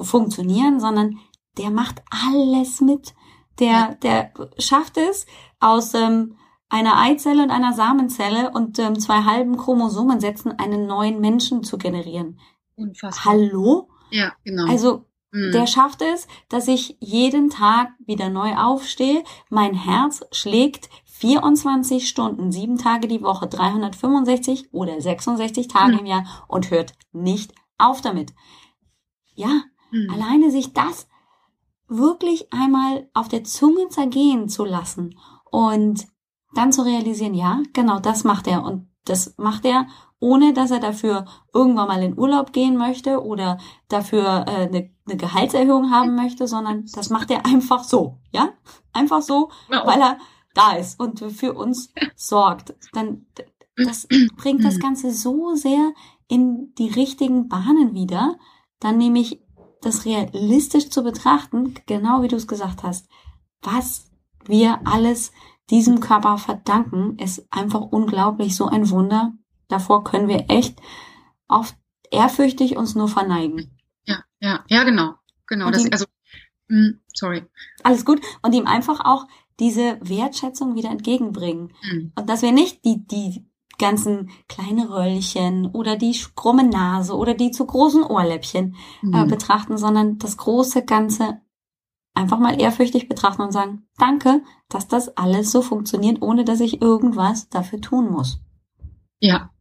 [0.00, 1.18] funktionieren, sondern
[1.58, 3.14] der macht alles mit.
[3.60, 5.26] Der, der schafft es
[5.60, 6.36] aus ähm,
[6.68, 12.40] einer Eizelle und einer Samenzelle und ähm, zwei halben Chromosomensätzen einen neuen Menschen zu generieren.
[12.76, 13.32] Unfassbar.
[13.32, 13.90] Hallo?
[14.10, 14.70] Ja, genau.
[14.70, 15.52] Also mhm.
[15.52, 22.52] der schafft es, dass ich jeden Tag wieder neu aufstehe, mein Herz schlägt 24 Stunden,
[22.52, 25.98] sieben Tage die Woche, 365 oder 66 Tage mhm.
[26.00, 28.34] im Jahr und hört nicht auf damit.
[29.34, 30.10] Ja, mhm.
[30.10, 31.08] alleine sich das
[31.88, 35.18] wirklich einmal auf der Zunge zergehen zu lassen
[35.50, 36.06] und
[36.54, 39.86] dann zu realisieren, ja, genau das macht er und das macht er,
[40.22, 43.58] ohne dass er dafür irgendwann mal in Urlaub gehen möchte oder
[43.88, 48.50] dafür äh, eine, eine Gehaltserhöhung haben möchte, sondern das macht er einfach so, ja,
[48.92, 49.80] einfach so, no.
[49.84, 50.18] weil er
[50.54, 52.74] da ist und für uns sorgt.
[52.92, 53.26] Dann
[53.76, 54.06] das
[54.36, 55.92] bringt das Ganze so sehr
[56.28, 58.38] in die richtigen Bahnen wieder,
[58.78, 59.42] dann nämlich
[59.80, 63.08] das realistisch zu betrachten, genau wie du es gesagt hast,
[63.62, 64.10] was
[64.44, 65.32] wir alles
[65.70, 69.32] diesem Körper verdanken, ist einfach unglaublich, so ein Wunder.
[69.72, 70.78] Davor können wir echt
[71.48, 71.74] oft
[72.10, 73.78] ehrfürchtig uns nur verneigen.
[74.04, 75.14] Ja, ja, ja, genau,
[75.46, 75.70] genau.
[75.70, 76.04] das, ihm, also,
[76.68, 77.46] mh, hm, sorry.
[77.82, 78.20] Alles gut.
[78.42, 79.26] Und ihm einfach auch
[79.58, 81.72] diese Wertschätzung wieder entgegenbringen.
[81.82, 82.12] Mhm.
[82.16, 83.46] Und dass wir nicht die, die
[83.78, 89.14] ganzen kleine Röllchen oder die krumme Nase oder die zu großen Ohrläppchen äh, mhm.
[89.14, 91.40] äh, betrachten, sondern das große Ganze
[92.12, 96.82] einfach mal ehrfürchtig betrachten und sagen, danke, dass das alles so funktioniert, ohne dass ich
[96.82, 98.38] irgendwas dafür tun muss.
[99.18, 99.51] Ja.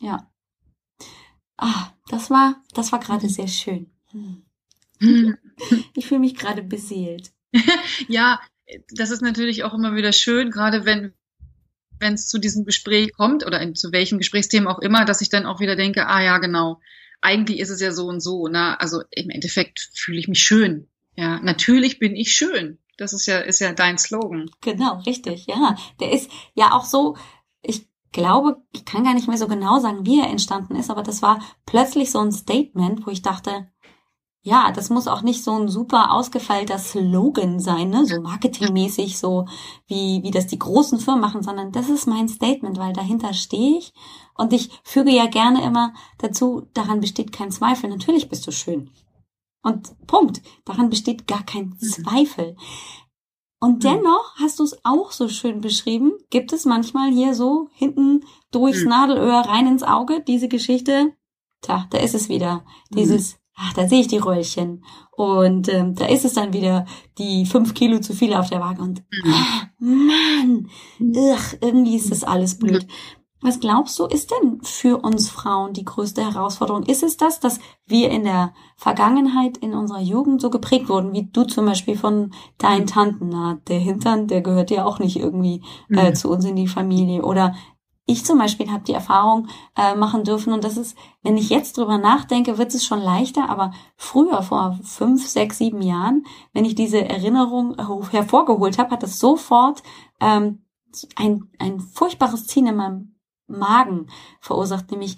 [0.00, 0.30] Ja.
[1.56, 3.90] Ah, das war, das war gerade sehr schön.
[4.10, 4.42] Hm.
[5.94, 7.32] Ich fühle mich gerade beseelt.
[8.08, 8.40] ja,
[8.90, 11.14] das ist natürlich auch immer wieder schön, gerade wenn
[11.98, 15.28] wenn es zu diesem Gespräch kommt oder in, zu welchem Gesprächsthema auch immer, dass ich
[15.28, 16.80] dann auch wieder denke, ah ja, genau,
[17.20, 18.48] eigentlich ist es ja so und so.
[18.48, 18.78] Ne?
[18.80, 20.88] Also im Endeffekt fühle ich mich schön.
[21.16, 22.78] Ja, natürlich bin ich schön.
[22.98, 24.50] Das ist ja, ist ja dein Slogan.
[24.60, 25.76] Genau, richtig, ja.
[26.00, 27.16] Der ist ja auch so,
[28.16, 31.20] glaube, ich kann gar nicht mehr so genau sagen, wie er entstanden ist, aber das
[31.20, 33.68] war plötzlich so ein Statement, wo ich dachte,
[34.40, 38.06] ja, das muss auch nicht so ein super ausgefeilter Slogan sein, ne?
[38.06, 39.46] so marketingmäßig, so
[39.86, 43.78] wie, wie das die großen Firmen machen, sondern das ist mein Statement, weil dahinter stehe
[43.78, 43.92] ich
[44.34, 47.90] und ich füge ja gerne immer dazu, daran besteht kein Zweifel.
[47.90, 48.90] Natürlich bist du schön.
[49.62, 50.42] Und Punkt.
[50.64, 51.78] Daran besteht gar kein mhm.
[51.80, 52.56] Zweifel.
[53.60, 53.88] Und mhm.
[53.88, 58.82] dennoch hast du es auch so schön beschrieben, gibt es manchmal hier so hinten durchs
[58.82, 58.90] mhm.
[58.90, 61.12] Nadelöhr rein ins Auge diese Geschichte.
[61.62, 62.64] Tja, da ist es wieder.
[62.90, 64.84] Dieses ach, da sehe ich die Röllchen.
[65.12, 66.84] Und ähm, da ist es dann wieder
[67.18, 68.82] die fünf Kilo zu viel auf der Waage.
[68.82, 70.68] Und ah, Mann,
[71.00, 72.86] ugh, irgendwie ist das alles blöd.
[73.42, 76.84] Was glaubst du, ist denn für uns Frauen die größte Herausforderung?
[76.84, 81.24] Ist es das, dass wir in der Vergangenheit, in unserer Jugend so geprägt wurden, wie
[81.24, 83.28] du zum Beispiel von deinen Tanten?
[83.28, 86.14] Na, der Hintern, der gehört ja auch nicht irgendwie äh, mhm.
[86.14, 87.22] zu uns in die Familie.
[87.22, 87.54] Oder
[88.06, 91.76] ich zum Beispiel habe die Erfahrung äh, machen dürfen und das ist, wenn ich jetzt
[91.76, 96.76] drüber nachdenke, wird es schon leichter, aber früher, vor fünf, sechs, sieben Jahren, wenn ich
[96.76, 97.76] diese Erinnerung
[98.10, 99.82] hervorgeholt habe, hat das sofort
[100.20, 100.62] ähm,
[101.16, 103.15] ein, ein furchtbares Ziehen in meinem
[103.46, 104.08] Magen
[104.40, 105.16] verursacht, nämlich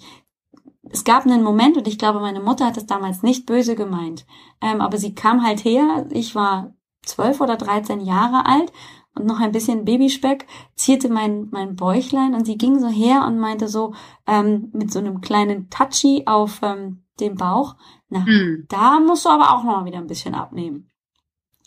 [0.91, 4.25] es gab einen Moment, und ich glaube, meine Mutter hat es damals nicht böse gemeint,
[4.61, 8.71] ähm, aber sie kam halt her, ich war zwölf oder dreizehn Jahre alt
[9.15, 13.39] und noch ein bisschen Babyspeck, zierte mein, mein Bäuchlein und sie ging so her und
[13.39, 13.93] meinte so
[14.27, 17.75] ähm, mit so einem kleinen Touchy auf ähm, den Bauch,
[18.09, 18.65] na, hm.
[18.69, 20.89] da musst du aber auch noch mal wieder ein bisschen abnehmen.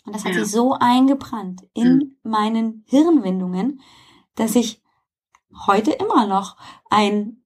[0.05, 0.43] Und das hat ja.
[0.43, 2.17] sich so eingebrannt in hm.
[2.23, 3.79] meinen Hirnwindungen,
[4.35, 4.82] dass ich
[5.67, 6.57] heute immer noch
[6.89, 7.43] ein,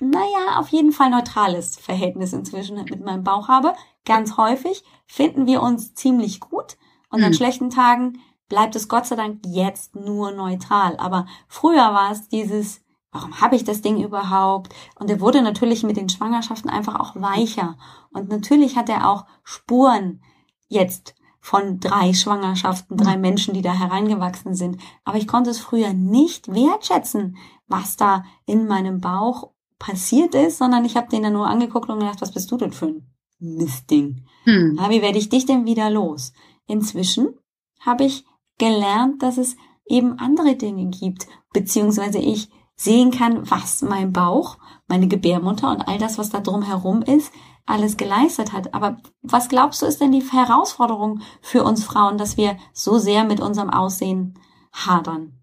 [0.00, 3.74] naja, auf jeden Fall neutrales Verhältnis inzwischen mit meinem Bauch habe.
[4.04, 6.76] Ganz häufig finden wir uns ziemlich gut
[7.10, 7.34] und an hm.
[7.34, 10.96] schlechten Tagen bleibt es Gott sei Dank jetzt nur neutral.
[10.96, 14.74] Aber früher war es dieses, warum habe ich das Ding überhaupt?
[14.98, 17.76] Und er wurde natürlich mit den Schwangerschaften einfach auch weicher.
[18.10, 20.22] Und natürlich hat er auch Spuren
[20.68, 23.22] jetzt von drei Schwangerschaften, drei mhm.
[23.22, 24.80] Menschen, die da hereingewachsen sind.
[25.04, 30.84] Aber ich konnte es früher nicht wertschätzen, was da in meinem Bauch passiert ist, sondern
[30.84, 33.06] ich habe den dann nur angeguckt und gedacht, was bist du denn für ein
[33.38, 34.24] Mistding?
[34.44, 34.76] Hm.
[34.78, 36.32] Ja, wie werde ich dich denn wieder los?
[36.66, 37.34] Inzwischen
[37.80, 38.24] habe ich
[38.58, 45.08] gelernt, dass es eben andere Dinge gibt, beziehungsweise ich sehen kann, was mein Bauch, meine
[45.08, 47.32] Gebärmutter und all das, was da drum herum ist,
[47.68, 48.74] alles geleistet hat.
[48.74, 53.24] Aber was glaubst du, ist denn die Herausforderung für uns Frauen, dass wir so sehr
[53.24, 54.34] mit unserem Aussehen
[54.72, 55.34] hadern?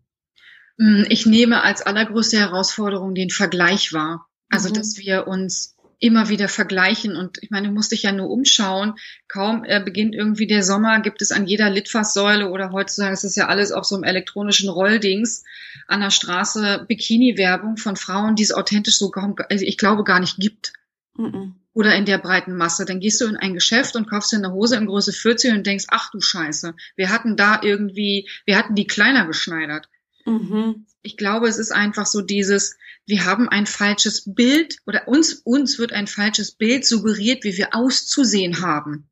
[0.77, 4.27] Hm, ich nehme als allergrößte Herausforderung den Vergleich wahr.
[4.49, 4.73] Also, mhm.
[4.73, 7.15] dass wir uns immer wieder vergleichen.
[7.15, 8.95] Und ich meine, du musst dich ja nur umschauen.
[9.27, 13.35] Kaum äh, beginnt irgendwie der Sommer, gibt es an jeder Litfaßsäule oder heutzutage ist es
[13.35, 15.43] ja alles auf so einem elektronischen Rolldings
[15.88, 20.19] an der Straße Bikini-Werbung von Frauen, die es authentisch so kaum, also ich glaube gar
[20.19, 20.73] nicht gibt.
[21.17, 21.55] Mhm.
[21.75, 22.85] Oder in der breiten Masse.
[22.85, 25.67] Dann gehst du in ein Geschäft und kaufst dir eine Hose in Größe 40 und
[25.67, 29.89] denkst, ach du Scheiße, wir hatten da irgendwie, wir hatten die kleiner geschneidert.
[30.25, 30.88] Mhm.
[31.01, 35.77] Ich glaube, es ist einfach so dieses, wir haben ein falsches Bild oder uns, uns
[35.77, 39.09] wird ein falsches Bild suggeriert, wie wir auszusehen haben.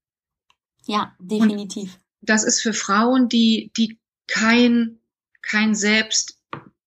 [0.87, 1.93] Ja, definitiv.
[2.21, 4.99] Und das ist für Frauen, die, die kein,
[5.41, 5.75] kein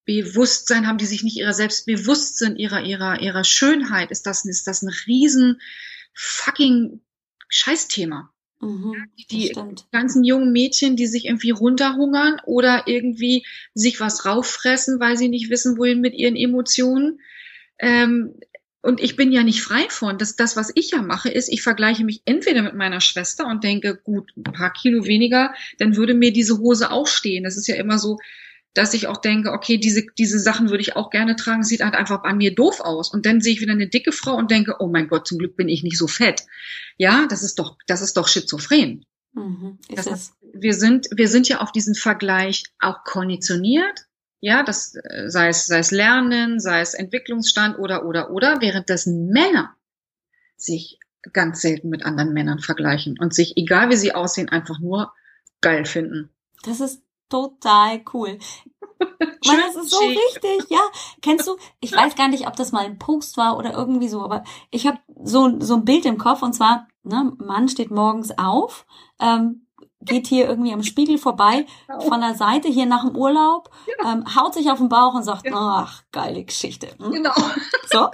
[0.06, 4.44] Selbstbewusstsein haben, die sich nicht ihrer selbst bewusst sind, ihrer, ihrer, ihrer Schönheit, ist das,
[4.44, 5.60] ist das ein riesen
[6.14, 7.00] fucking
[7.48, 8.30] Scheißthema.
[8.60, 8.94] Mhm,
[9.30, 9.54] die
[9.92, 15.50] ganzen jungen Mädchen, die sich irgendwie runterhungern oder irgendwie sich was rauffressen, weil sie nicht
[15.50, 17.20] wissen, wohin mit ihren Emotionen.
[17.78, 18.34] Ähm,
[18.80, 20.16] und ich bin ja nicht frei von.
[20.16, 23.62] Das, das, was ich ja mache, ist, ich vergleiche mich entweder mit meiner Schwester und
[23.62, 27.44] denke, gut, ein paar Kilo weniger, dann würde mir diese Hose auch stehen.
[27.44, 28.18] Das ist ja immer so,
[28.76, 31.94] dass ich auch denke, okay, diese, diese Sachen würde ich auch gerne tragen, sieht halt
[31.94, 33.10] einfach an mir doof aus.
[33.10, 35.56] Und dann sehe ich wieder eine dicke Frau und denke, oh mein Gott, zum Glück
[35.56, 36.42] bin ich nicht so fett.
[36.98, 39.06] Ja, das ist doch, das ist doch schizophren.
[39.32, 44.06] Mhm, das heißt, wir sind, wir sind ja auf diesen Vergleich auch konditioniert.
[44.40, 49.28] Ja, das, äh, sei es, sei es Lernen, sei es Entwicklungsstand oder, oder, oder, währenddessen
[49.28, 49.74] Männer
[50.58, 50.98] sich
[51.32, 55.14] ganz selten mit anderen Männern vergleichen und sich, egal wie sie aussehen, einfach nur
[55.62, 56.28] geil finden.
[56.62, 58.38] Das ist total cool.
[58.98, 60.80] Mann, das ist so wichtig, ja.
[61.20, 64.22] Kennst du, ich weiß gar nicht, ob das mal ein Post war oder irgendwie so,
[64.22, 68.36] aber ich habe so, so ein Bild im Kopf und zwar, ne, Mann steht morgens
[68.38, 68.86] auf,
[69.20, 69.66] ähm,
[70.00, 71.66] geht hier irgendwie am Spiegel vorbei,
[72.08, 74.12] von der Seite hier nach dem Urlaub, ja.
[74.12, 76.88] ähm, haut sich auf den Bauch und sagt, ach, geile Geschichte.
[76.98, 77.12] Hm?
[77.12, 77.34] Genau.
[77.90, 78.08] So.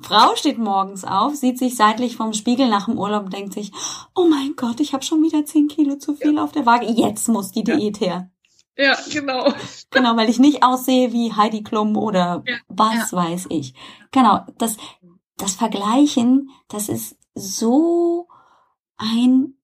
[0.00, 3.70] Frau steht morgens auf, sieht sich seitlich vom Spiegel nach dem Urlaub und denkt sich,
[4.16, 6.44] oh mein Gott, ich habe schon wieder zehn Kilo zu viel ja.
[6.44, 6.86] auf der Waage.
[6.86, 8.30] Jetzt muss die Diät her.
[8.76, 9.52] Ja, genau.
[9.90, 13.16] Genau, weil ich nicht aussehe wie Heidi Klum oder ja, was ja.
[13.16, 13.74] weiß ich.
[14.10, 14.76] Genau, das,
[15.38, 18.28] das Vergleichen, das ist so
[18.96, 19.56] ein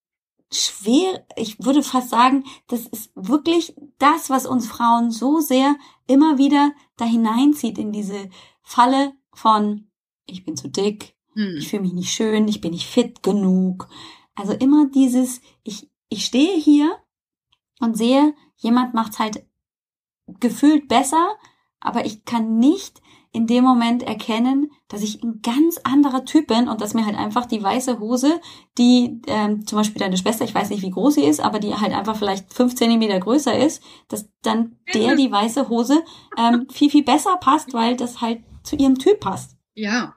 [0.50, 6.38] schwer, ich würde fast sagen, das ist wirklich das, was uns Frauen so sehr immer
[6.38, 8.28] wieder da hineinzieht in diese
[8.62, 9.90] Falle von,
[10.26, 11.56] ich bin zu dick, hm.
[11.58, 13.88] ich fühle mich nicht schön, ich bin nicht fit genug.
[14.34, 16.98] Also immer dieses, ich, ich stehe hier
[17.80, 19.44] und sehe, jemand macht's halt
[20.40, 21.36] gefühlt besser,
[21.80, 23.02] aber ich kann nicht
[23.34, 27.16] in dem Moment erkennen, dass ich ein ganz anderer Typ bin und dass mir halt
[27.16, 28.40] einfach die weiße Hose,
[28.76, 31.74] die ähm, zum Beispiel deine Schwester, ich weiß nicht, wie groß sie ist, aber die
[31.74, 36.04] halt einfach vielleicht fünf Zentimeter größer ist, dass dann der die weiße Hose
[36.36, 39.56] ähm, viel, viel besser passt, weil das halt zu ihrem Typ passt.
[39.74, 40.14] Ja,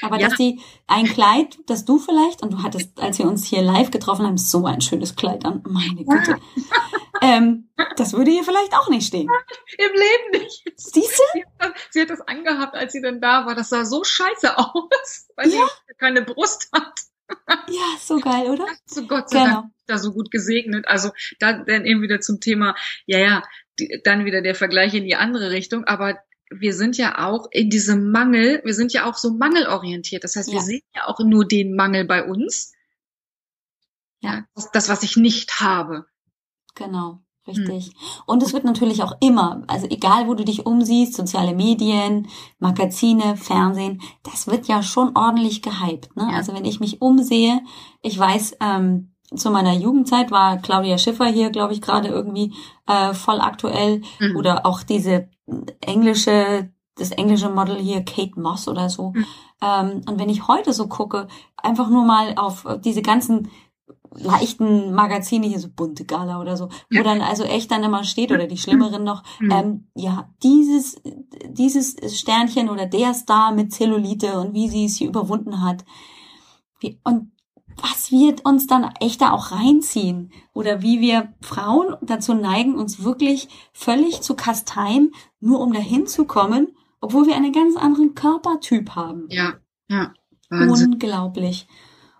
[0.00, 0.28] aber ja.
[0.28, 3.90] dass die ein Kleid, das du vielleicht, und du hattest, als wir uns hier live
[3.90, 6.36] getroffen haben, so ein schönes Kleid an, meine Güte.
[7.22, 9.28] ähm, das würde ihr vielleicht auch nicht stehen.
[9.78, 10.64] Im Leben nicht.
[10.76, 11.24] Siehst du?
[11.34, 11.44] Sie,
[11.90, 13.54] sie hat das angehabt, als sie dann da war.
[13.54, 15.66] Das sah so scheiße aus, weil ja.
[15.86, 16.92] sie keine Brust hat.
[17.68, 18.66] Ja, so geil, oder?
[18.84, 19.54] So Gott sei genau.
[19.54, 20.88] Dank da so gut gesegnet.
[20.88, 22.74] Also dann, dann eben wieder zum Thema,
[23.06, 23.42] ja, ja,
[23.78, 25.84] die, dann wieder der Vergleich in die andere Richtung.
[25.84, 26.18] Aber
[26.60, 30.24] wir sind ja auch in diesem Mangel, wir sind ja auch so mangelorientiert.
[30.24, 30.54] Das heißt, ja.
[30.54, 32.72] wir sehen ja auch nur den Mangel bei uns.
[34.20, 36.06] Ja, das, was ich nicht habe.
[36.74, 37.20] Genau.
[37.46, 37.86] Richtig.
[37.86, 37.92] Hm.
[38.26, 42.28] Und es wird natürlich auch immer, also egal wo du dich umsiehst, soziale Medien,
[42.60, 46.14] Magazine, Fernsehen, das wird ja schon ordentlich gehypt.
[46.16, 46.28] Ne?
[46.30, 46.36] Ja.
[46.36, 47.60] Also wenn ich mich umsehe,
[48.00, 52.54] ich weiß, ähm, zu meiner Jugendzeit war Claudia Schiffer hier, glaube ich, gerade irgendwie
[52.86, 54.02] äh, voll aktuell.
[54.20, 54.36] Mhm.
[54.36, 55.28] Oder auch diese
[55.80, 59.12] englische, das englische Model hier, Kate Moss oder so.
[59.14, 59.26] Mhm.
[59.62, 63.50] Ähm, und wenn ich heute so gucke, einfach nur mal auf diese ganzen
[64.14, 67.00] leichten Magazine, hier so bunte Gala oder so, ja.
[67.00, 69.50] wo dann also echt dann immer steht, oder die schlimmeren noch, mhm.
[69.50, 71.00] ähm, ja, dieses,
[71.48, 75.84] dieses Sternchen oder der Star mit Zellulite und wie sie es hier überwunden hat.
[76.80, 77.32] Wie, und
[77.80, 80.30] was wird uns dann echt da auch reinziehen?
[80.52, 86.24] Oder wie wir Frauen dazu neigen, uns wirklich völlig zu kasteien, nur um dahin zu
[86.24, 89.26] kommen, obwohl wir einen ganz anderen Körpertyp haben.
[89.28, 89.54] Ja,
[89.88, 90.14] ja.
[90.48, 90.94] Wahnsinn.
[90.94, 91.66] Unglaublich.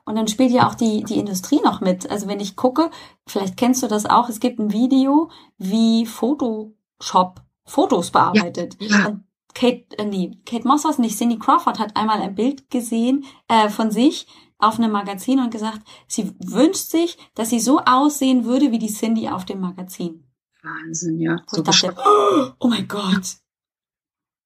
[0.04, 2.10] Und dann spielt ja auch die, die Industrie noch mit.
[2.10, 2.90] Also wenn ich gucke,
[3.26, 8.76] vielleicht kennst du das auch, es gibt ein Video, wie Photoshop Fotos bearbeitet.
[8.80, 9.06] Ja, ja.
[9.06, 13.24] Und Kate, äh, nee, Kate Moss war nicht, Cindy Crawford hat einmal ein Bild gesehen
[13.48, 14.26] äh, von sich
[14.58, 18.92] auf einem Magazin und gesagt, sie wünscht sich, dass sie so aussehen würde wie die
[18.92, 20.24] Cindy auf dem Magazin.
[20.62, 21.36] Wahnsinn, ja.
[21.46, 21.94] So dachte,
[22.58, 23.36] oh mein Gott.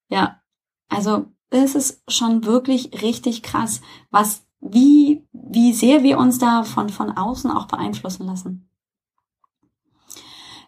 [0.08, 0.40] Ja,
[0.88, 6.88] also es ist schon wirklich richtig krass, was, wie, wie sehr wir uns da von,
[6.88, 8.68] von außen auch beeinflussen lassen.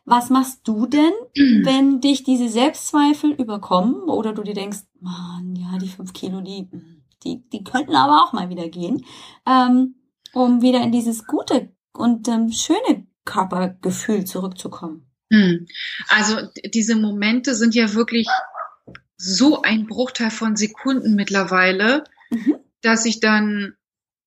[0.04, 1.12] Was machst du denn,
[1.64, 6.68] wenn dich diese Selbstzweifel überkommen oder du dir denkst, man, ja, die fünf Kilo, die,
[7.24, 9.04] die, die könnten aber auch mal wieder gehen,
[9.46, 9.96] ähm,
[10.32, 15.07] um wieder in dieses gute und ähm, schöne Körpergefühl zurückzukommen.
[15.30, 15.66] Hm.
[16.08, 18.26] Also diese Momente sind ja wirklich
[19.16, 22.56] so ein Bruchteil von Sekunden mittlerweile, mhm.
[22.82, 23.74] dass ich dann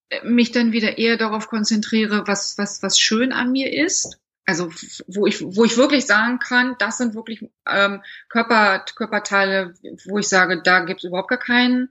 [0.09, 4.17] äh, mich dann wieder eher darauf konzentriere, was was was schön an mir ist.
[4.45, 4.69] Also
[5.07, 9.73] wo ich wo ich wirklich sagen kann, das sind wirklich ähm, Körper Körperteile,
[10.05, 11.89] wo ich sage, da gibt es überhaupt gar keinen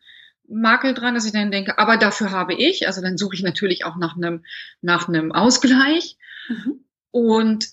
[0.50, 3.84] Makel dran, dass ich dann denke, aber dafür habe ich, also dann suche ich natürlich
[3.84, 4.44] auch nach einem,
[4.82, 6.16] nach einem Ausgleich.
[6.48, 6.84] Mhm.
[7.12, 7.68] Und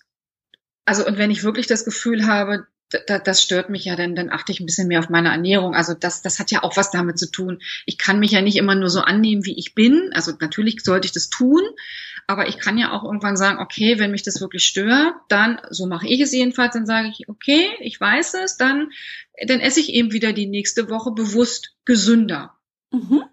[0.88, 2.66] also, und wenn ich wirklich das Gefühl habe,
[3.08, 5.76] da, das stört mich ja, dann, dann achte ich ein bisschen mehr auf meine Ernährung.
[5.76, 7.60] Also das, das hat ja auch was damit zu tun.
[7.86, 10.12] Ich kann mich ja nicht immer nur so annehmen, wie ich bin.
[10.14, 11.62] Also natürlich sollte ich das tun,
[12.26, 15.86] aber ich kann ja auch irgendwann sagen, okay, wenn mich das wirklich stört, dann, so
[15.86, 18.92] mache ich es jedenfalls, dann sage ich, okay, ich weiß es, dann,
[19.46, 22.56] dann esse ich eben wieder die nächste Woche bewusst gesünder.
[22.92, 23.24] Mhm.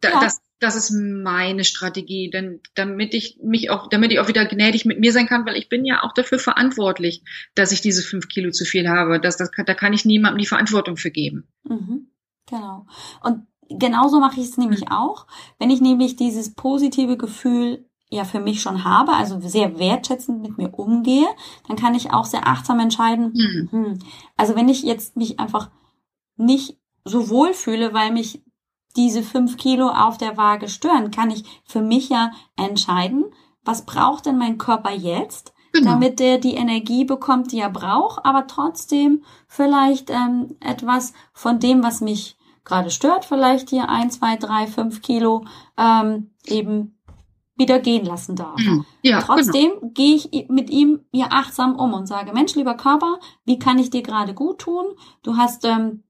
[0.00, 0.20] Da, ja.
[0.20, 4.84] das, das ist meine Strategie, denn damit ich mich auch, damit ich auch wieder gnädig
[4.84, 7.22] mit mir sein kann, weil ich bin ja auch dafür verantwortlich,
[7.54, 9.20] dass ich diese fünf Kilo zu viel habe.
[9.20, 11.48] Das, das, da kann ich niemandem die Verantwortung für geben.
[11.64, 12.08] Mhm.
[12.46, 12.86] Genau.
[13.22, 14.92] Und genauso mache ich es nämlich mhm.
[14.92, 15.26] auch.
[15.58, 20.58] Wenn ich nämlich dieses positive Gefühl ja für mich schon habe, also sehr wertschätzend mit
[20.58, 21.28] mir umgehe,
[21.68, 23.32] dann kann ich auch sehr achtsam entscheiden.
[23.34, 23.68] Mhm.
[23.70, 23.98] Hm,
[24.36, 25.70] also wenn ich jetzt mich einfach
[26.36, 28.42] nicht so wohl fühle, weil mich
[28.98, 33.24] diese fünf Kilo auf der Waage stören, kann ich für mich ja entscheiden,
[33.64, 35.92] was braucht denn mein Körper jetzt, genau.
[35.92, 41.82] damit der die Energie bekommt, die er braucht, aber trotzdem vielleicht ähm, etwas von dem,
[41.82, 45.44] was mich gerade stört, vielleicht hier ein, zwei, drei, fünf Kilo
[45.78, 46.98] ähm, eben
[47.56, 48.58] wieder gehen lassen darf.
[48.58, 48.84] Mhm.
[49.02, 49.92] Ja, Trotzdem genau.
[49.92, 53.90] gehe ich mit ihm hier achtsam um und sage, Mensch, lieber Körper, wie kann ich
[53.90, 54.84] dir gerade gut tun?
[55.22, 56.04] Du hast ähm,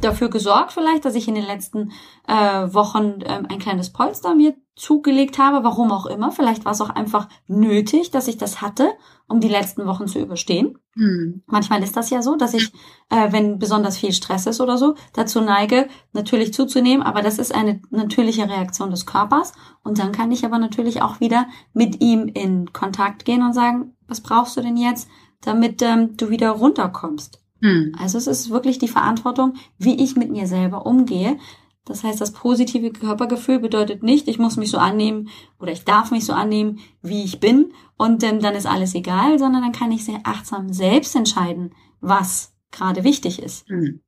[0.00, 1.92] dafür gesorgt vielleicht, dass ich in den letzten
[2.26, 6.32] äh, Wochen ähm, ein kleines Polster mir zugelegt habe, warum auch immer.
[6.32, 8.90] Vielleicht war es auch einfach nötig, dass ich das hatte,
[9.28, 10.78] um die letzten Wochen zu überstehen.
[10.94, 11.42] Hm.
[11.46, 12.72] Manchmal ist das ja so, dass ich,
[13.10, 17.54] äh, wenn besonders viel Stress ist oder so, dazu neige, natürlich zuzunehmen, aber das ist
[17.54, 19.52] eine natürliche Reaktion des Körpers.
[19.82, 23.94] Und dann kann ich aber natürlich auch wieder mit ihm in Kontakt gehen und sagen,
[24.08, 25.08] was brauchst du denn jetzt,
[25.42, 27.41] damit ähm, du wieder runterkommst.
[27.62, 27.94] Hm.
[27.98, 31.38] Also es ist wirklich die Verantwortung, wie ich mit mir selber umgehe.
[31.84, 36.10] Das heißt, das positive Körpergefühl bedeutet nicht, ich muss mich so annehmen oder ich darf
[36.10, 39.90] mich so annehmen, wie ich bin und ähm, dann ist alles egal, sondern dann kann
[39.90, 43.68] ich sehr achtsam selbst entscheiden, was gerade wichtig ist.
[43.68, 44.00] Hm.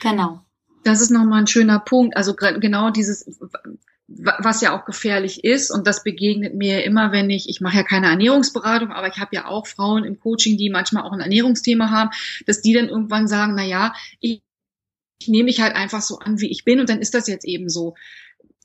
[0.00, 0.40] Genau.
[0.84, 2.16] Das ist nochmal ein schöner Punkt.
[2.16, 3.38] Also genau dieses,
[4.18, 7.82] was ja auch gefährlich ist und das begegnet mir immer, wenn ich, ich mache ja
[7.82, 11.90] keine Ernährungsberatung, aber ich habe ja auch Frauen im Coaching, die manchmal auch ein Ernährungsthema
[11.90, 12.10] haben,
[12.46, 14.42] dass die dann irgendwann sagen, na ja, ich,
[15.20, 17.44] ich nehme mich halt einfach so an, wie ich bin und dann ist das jetzt
[17.44, 17.94] eben so.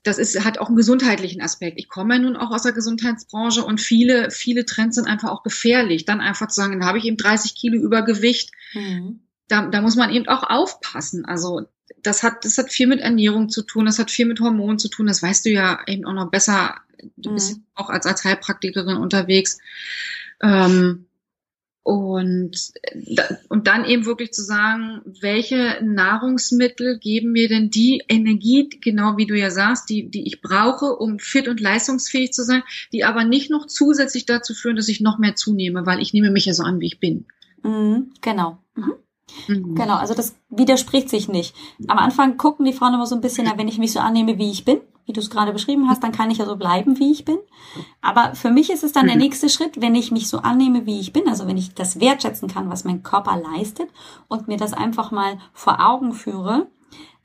[0.04, 1.78] Das ist, hat auch einen gesundheitlichen Aspekt.
[1.78, 5.42] Ich komme ja nun auch aus der Gesundheitsbranche und viele, viele Trends sind einfach auch
[5.42, 6.04] gefährlich.
[6.04, 8.52] Dann einfach zu sagen, dann habe ich eben 30 Kilo Übergewicht.
[8.74, 11.24] Mhm da, da muss man eben auch aufpassen.
[11.24, 11.62] Also
[12.02, 14.88] das hat, das hat viel mit Ernährung zu tun, das hat viel mit Hormonen zu
[14.88, 16.76] tun, das weißt du ja eben auch noch besser.
[17.16, 17.62] Du bist mhm.
[17.74, 19.58] auch als, als Heilpraktikerin unterwegs.
[20.42, 21.06] Ähm,
[21.88, 22.72] und,
[23.48, 29.24] und dann eben wirklich zu sagen, welche Nahrungsmittel geben mir denn die Energie, genau wie
[29.24, 32.62] du ja sagst, die, die ich brauche, um fit und leistungsfähig zu sein,
[32.92, 36.30] die aber nicht noch zusätzlich dazu führen, dass ich noch mehr zunehme, weil ich nehme
[36.30, 37.24] mich ja so an, wie ich bin.
[37.62, 38.58] Mhm, genau.
[38.74, 38.92] Mhm.
[39.46, 39.74] Mhm.
[39.74, 41.54] Genau, also das widerspricht sich nicht.
[41.86, 44.38] Am Anfang gucken die Frauen immer so ein bisschen, ja, wenn ich mich so annehme,
[44.38, 46.98] wie ich bin, wie du es gerade beschrieben hast, dann kann ich ja so bleiben,
[46.98, 47.38] wie ich bin.
[48.02, 49.22] Aber für mich ist es dann der mhm.
[49.22, 52.48] nächste Schritt, wenn ich mich so annehme, wie ich bin, also wenn ich das wertschätzen
[52.48, 53.88] kann, was mein Körper leistet
[54.28, 56.68] und mir das einfach mal vor Augen führe,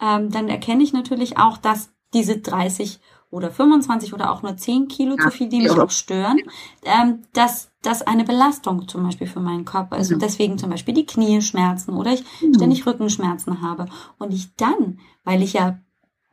[0.01, 2.99] ähm, dann erkenne ich natürlich auch, dass diese 30
[3.33, 6.37] oder 25 oder auch nur 10 Kilo ja, zu viel, die mich auch stören,
[6.83, 10.15] ähm, dass das eine Belastung zum Beispiel für meinen Körper ist ja.
[10.15, 12.53] und deswegen zum Beispiel die Knie schmerzen oder ich mhm.
[12.53, 13.87] ständig Rückenschmerzen habe
[14.19, 15.79] und ich dann, weil ich ja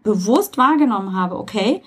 [0.03, 1.83] bewusst wahrgenommen habe, okay,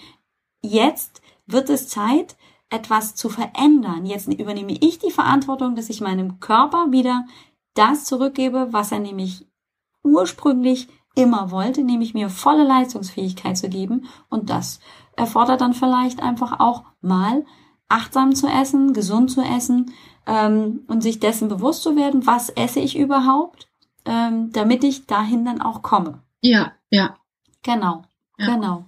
[0.61, 2.36] jetzt wird es Zeit,
[2.70, 4.05] etwas zu verändern.
[4.05, 7.26] Jetzt übernehme ich die Verantwortung, dass ich meinem Körper wieder
[7.76, 9.47] das zurückgebe, was er nämlich
[10.03, 14.07] ursprünglich immer wollte, nämlich mir volle Leistungsfähigkeit zu geben.
[14.30, 14.80] Und das
[15.16, 17.45] erfordert dann vielleicht einfach auch mal
[17.89, 19.93] achtsam zu essen, gesund zu essen
[20.26, 23.68] ähm, und sich dessen bewusst zu werden, was esse ich überhaupt,
[24.05, 26.22] ähm, damit ich dahin dann auch komme.
[26.41, 27.16] Ja, ja.
[27.61, 28.03] Genau,
[28.38, 28.47] ja.
[28.47, 28.86] genau.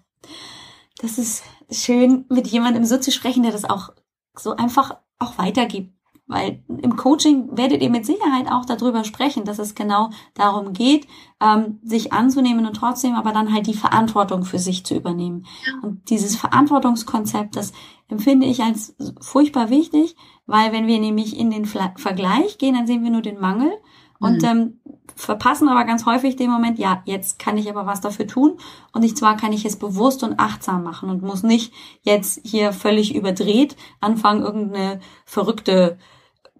[0.97, 3.91] Das ist schön, mit jemandem so zu sprechen, der das auch
[4.35, 5.94] so einfach auch weitergibt.
[6.27, 11.05] Weil im Coaching werdet ihr mit Sicherheit auch darüber sprechen, dass es genau darum geht,
[11.39, 15.45] ähm, sich anzunehmen und trotzdem aber dann halt die Verantwortung für sich zu übernehmen.
[15.83, 17.73] Und dieses Verantwortungskonzept, das
[18.07, 20.15] empfinde ich als furchtbar wichtig,
[20.47, 23.71] weil wenn wir nämlich in den Vergleich gehen, dann sehen wir nur den Mangel
[24.19, 24.47] und mhm.
[24.47, 24.79] ähm,
[25.15, 28.57] verpassen aber ganz häufig den Moment, ja, jetzt kann ich aber was dafür tun.
[28.93, 32.73] Und ich zwar kann ich es bewusst und achtsam machen und muss nicht jetzt hier
[32.73, 35.97] völlig überdreht anfangen, irgendeine verrückte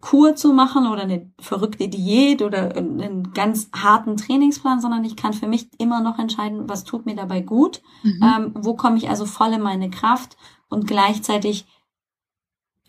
[0.05, 5.33] Kur zu machen oder eine verrückte Diät oder einen ganz harten Trainingsplan, sondern ich kann
[5.33, 8.21] für mich immer noch entscheiden, was tut mir dabei gut, mhm.
[8.21, 10.37] ähm, wo komme ich also voll in meine Kraft
[10.69, 11.65] und gleichzeitig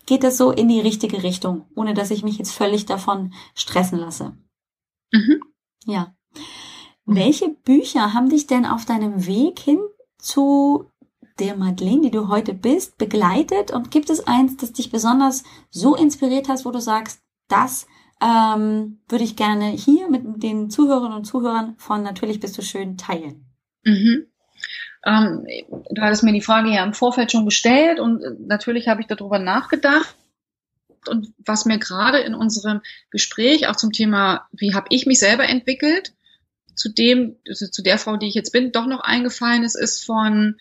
[0.05, 3.99] geht das so in die richtige Richtung, ohne dass ich mich jetzt völlig davon stressen
[3.99, 4.37] lasse.
[5.11, 5.41] Mhm.
[5.87, 6.15] Ja.
[7.07, 9.81] Welche Bücher haben dich denn auf deinem Weg hin
[10.19, 10.91] zu
[11.39, 13.71] der Madeleine, die du heute bist, begleitet?
[13.71, 17.87] Und gibt es eins, das dich besonders so inspiriert hast, wo du sagst, das
[18.23, 22.97] ähm, würde ich gerne hier mit den Zuhörerinnen und Zuhörern von Natürlich bist du schön
[22.97, 23.47] teilen?
[23.85, 24.27] Mhm.
[25.05, 25.47] Ähm,
[25.91, 29.07] du hattest mir die Frage ja im Vorfeld schon gestellt und äh, natürlich habe ich
[29.07, 30.17] darüber nachgedacht.
[31.09, 32.81] Und was mir gerade in unserem
[33.11, 36.15] Gespräch auch zum Thema, wie habe ich mich selber entwickelt,
[36.75, 40.05] zu dem, also zu der Frau, die ich jetzt bin, doch noch eingefallen ist, ist
[40.05, 40.57] von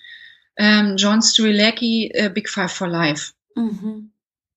[0.58, 3.34] ähm, John Strilecki, äh, Big Five for Life.
[3.56, 4.12] Mhm.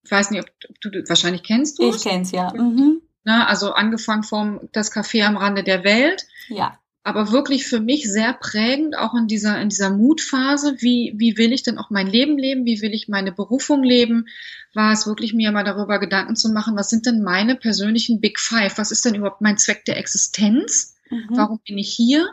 [0.04, 2.52] Ich weiß nicht, ob du, du wahrscheinlich kennst du Ich kenn's ja.
[2.54, 3.02] Mhm.
[3.24, 6.26] Na, also angefangen vom Das Café am Rande der Welt.
[6.48, 6.78] Ja.
[7.02, 10.76] Aber wirklich für mich sehr prägend, auch in dieser, in dieser Mutphase.
[10.80, 12.64] Wie, wie will ich denn auch mein Leben leben?
[12.64, 14.26] Wie will ich meine Berufung leben?
[14.74, 18.38] War es wirklich mir mal darüber Gedanken zu machen, was sind denn meine persönlichen Big
[18.38, 18.78] Five?
[18.78, 20.96] Was ist denn überhaupt mein Zweck der Existenz?
[21.10, 21.28] Mhm.
[21.30, 22.28] Warum bin ich hier?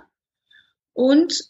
[0.93, 1.49] Und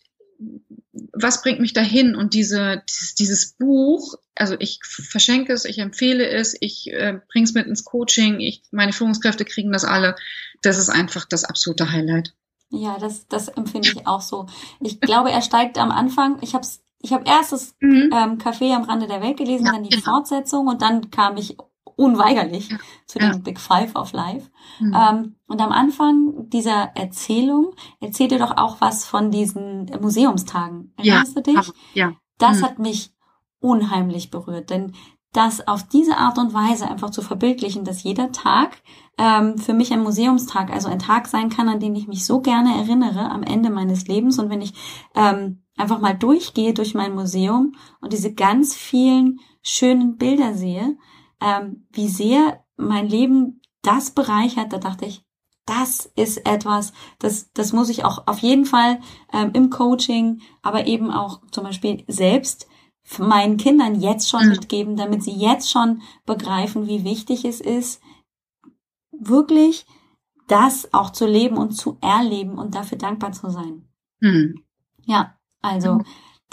[1.13, 2.15] was bringt mich dahin?
[2.15, 2.83] Und diese,
[3.19, 7.83] dieses, Buch, also ich verschenke es, ich empfehle es, ich äh, bringe es mit ins
[7.83, 10.15] Coaching, ich, meine Führungskräfte kriegen das alle.
[10.61, 12.33] Das ist einfach das absolute Highlight.
[12.69, 14.47] Ja, das, das empfinde ich auch so.
[14.81, 16.67] Ich glaube, er steigt am Anfang, ich habe
[17.01, 18.09] ich hab erst das mhm.
[18.11, 20.03] ähm, Café am Rande der Welt gelesen, ja, dann die genau.
[20.03, 21.55] Fortsetzung und dann kam ich
[21.95, 22.77] unweigerlich ja.
[23.05, 23.37] zu dem ja.
[23.37, 24.49] Big Five of Life.
[24.79, 24.95] Mhm.
[24.95, 30.93] Ähm, und am Anfang dieser Erzählung erzählt er doch auch was von diesen Museumstagen.
[30.97, 31.41] Erinnerst ja.
[31.41, 31.71] du dich?
[31.93, 32.13] Ja.
[32.37, 32.63] Das mhm.
[32.63, 33.11] hat mich
[33.59, 34.93] unheimlich berührt, denn
[35.35, 38.81] das auf diese Art und Weise einfach zu verbildlichen, dass jeder Tag
[39.17, 42.39] ähm, für mich ein Museumstag, also ein Tag sein kann, an den ich mich so
[42.39, 44.39] gerne erinnere am Ende meines Lebens.
[44.39, 44.73] Und wenn ich
[45.13, 50.97] ähm, einfach mal durchgehe durch mein Museum und diese ganz vielen schönen Bilder sehe,
[51.41, 55.23] ähm, wie sehr mein Leben das bereichert, da dachte ich,
[55.65, 58.99] das ist etwas, das, das muss ich auch auf jeden Fall
[59.33, 62.67] ähm, im Coaching, aber eben auch zum Beispiel selbst
[63.17, 64.49] meinen Kindern jetzt schon mhm.
[64.51, 68.01] mitgeben, damit sie jetzt schon begreifen, wie wichtig es ist,
[69.11, 69.85] wirklich
[70.47, 73.87] das auch zu leben und zu erleben und dafür dankbar zu sein.
[74.19, 74.63] Mhm.
[75.03, 76.05] Ja, also mhm.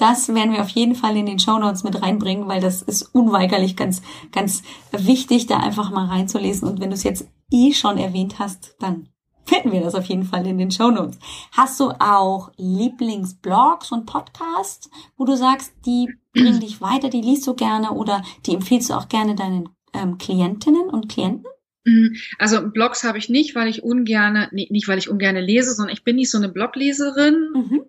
[0.02, 3.14] Das werden wir auf jeden Fall in den Show Notes mit reinbringen, weil das ist
[3.14, 6.68] unweigerlich ganz, ganz wichtig, da einfach mal reinzulesen.
[6.68, 9.10] Und wenn du es jetzt eh schon erwähnt hast, dann
[9.44, 11.20] finden wir das auf jeden Fall in den Show Notes.
[11.52, 17.46] Hast du auch Lieblingsblogs und Podcasts, wo du sagst, die bringen dich weiter, die liest
[17.46, 21.46] du gerne oder die empfiehlst du auch gerne deinen ähm, Klientinnen und Klienten?
[21.84, 22.16] Mhm.
[22.40, 25.94] Also Blogs habe ich nicht, weil ich ungerne, nee, nicht weil ich ungerne lese, sondern
[25.94, 27.52] ich bin nicht so eine Blogleserin.
[27.54, 27.82] Mhm.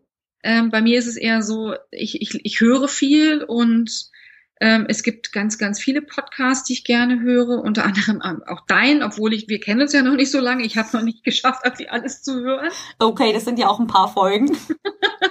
[0.44, 4.12] Ähm, bei mir ist es eher so, ich, ich, ich höre viel und
[4.60, 9.04] ähm, es gibt ganz, ganz viele Podcasts, die ich gerne höre, unter anderem auch dein,
[9.04, 10.64] obwohl ich, wir kennen uns ja noch nicht so lange.
[10.64, 12.70] Ich habe noch nicht geschafft, irgendwie alles zu hören.
[13.00, 14.56] Okay, das sind ja auch ein paar Folgen.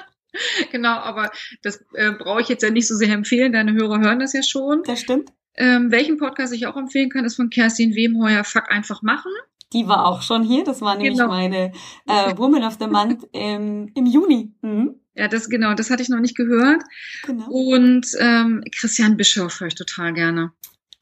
[0.73, 1.31] genau, aber
[1.63, 3.53] das äh, brauche ich jetzt ja nicht so sehr empfehlen.
[3.53, 4.83] Deine Hörer hören das ja schon.
[4.85, 5.31] Das stimmt.
[5.55, 9.33] Ähm, welchen Podcast ich auch empfehlen kann, ist von Kerstin Wemheuer, Fuck einfach machen.
[9.73, 10.65] Die war auch schon hier.
[10.65, 11.29] Das war nämlich genau.
[11.29, 11.73] meine
[12.07, 14.53] äh, Woman of the Month im, im Juni.
[14.61, 15.02] Mhm.
[15.15, 16.83] Ja, das genau, das hatte ich noch nicht gehört.
[17.27, 17.47] Genau.
[17.49, 20.53] Und ähm, Christian Bischoff höre ich total gerne.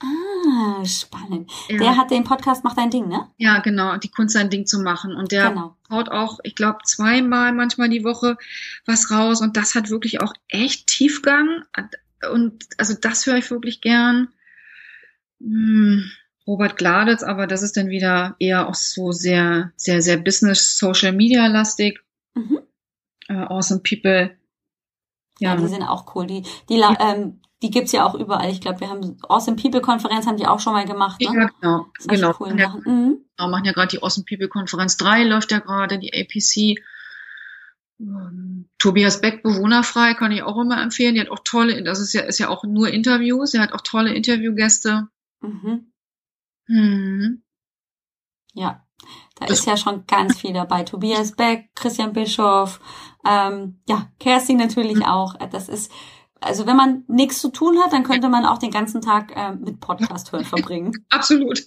[0.02, 1.50] Ah, spannend.
[1.68, 1.78] Ja.
[1.78, 3.28] Der hat den Podcast Macht ein Ding, ne?
[3.36, 5.14] Ja, genau, die Kunst ein Ding zu machen.
[5.14, 5.76] Und der genau.
[5.90, 8.38] haut auch, ich glaube, zweimal manchmal die Woche
[8.86, 9.42] was raus.
[9.42, 11.64] Und das hat wirklich auch echt Tiefgang.
[12.32, 14.28] Und also das höre ich wirklich gern.
[15.40, 16.10] Hm,
[16.46, 21.12] Robert Gladitz, aber das ist dann wieder eher auch so sehr, sehr, sehr Business, Social
[21.12, 22.00] Media lastig.
[22.34, 22.60] Mhm.
[23.30, 24.36] Uh, awesome People.
[25.38, 25.54] Ja.
[25.54, 25.56] ja.
[25.56, 26.26] die sind auch cool.
[26.26, 26.96] Die, die, ja.
[26.98, 28.50] ähm, die gibt's ja auch überall.
[28.50, 31.20] Ich glaube, wir haben Awesome People Konferenz haben die auch schon mal gemacht.
[31.20, 31.26] Ne?
[31.26, 31.86] Ja, genau.
[32.06, 32.34] genau.
[32.40, 33.18] Cool ja, mhm.
[33.36, 33.50] genau.
[33.50, 36.82] machen ja gerade die Awesome People Konferenz 3 läuft ja gerade, die APC.
[38.00, 41.14] Ähm, Tobias Beck, Bewohnerfrei, kann ich auch immer empfehlen.
[41.14, 43.54] Die hat auch tolle, das ist ja, ist ja auch nur Interviews.
[43.54, 45.08] Er hat auch tolle Interviewgäste.
[45.42, 45.92] Mhm.
[46.66, 47.42] Mhm.
[48.54, 48.86] Ja,
[49.36, 50.82] da das ist ja schon ganz viel dabei.
[50.84, 52.80] Tobias Beck, Christian Bischof,
[53.26, 55.04] ähm, ja, Kerstin natürlich mhm.
[55.04, 55.34] auch.
[55.50, 55.92] Das ist,
[56.40, 59.52] also wenn man nichts zu tun hat, dann könnte man auch den ganzen Tag äh,
[59.52, 60.92] mit Podcast hören verbringen.
[61.10, 61.66] Absolut.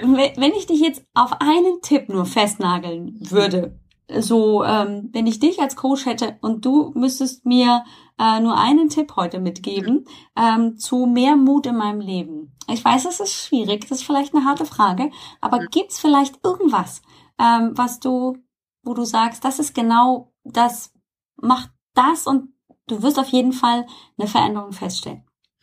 [0.00, 5.60] wenn ich dich jetzt auf einen Tipp nur festnageln würde, so, ähm, wenn ich dich
[5.60, 7.84] als Coach hätte und du müsstest mir
[8.18, 10.06] äh, nur einen Tipp heute mitgeben
[10.36, 12.52] ähm, zu mehr Mut in meinem Leben.
[12.70, 15.10] Ich weiß, es ist schwierig, das ist vielleicht eine harte Frage,
[15.40, 17.02] aber gibt's vielleicht irgendwas,
[17.38, 18.38] ähm, was du,
[18.82, 20.92] wo du sagst, das ist genau das,
[21.36, 22.54] macht das und
[22.86, 23.86] du wirst auf jeden Fall
[24.18, 25.24] eine Veränderung feststellen.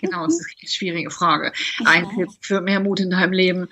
[0.00, 1.52] genau, das ist eine schwierige Frage.
[1.84, 3.68] Ein Tipp für mehr Mut in deinem Leben.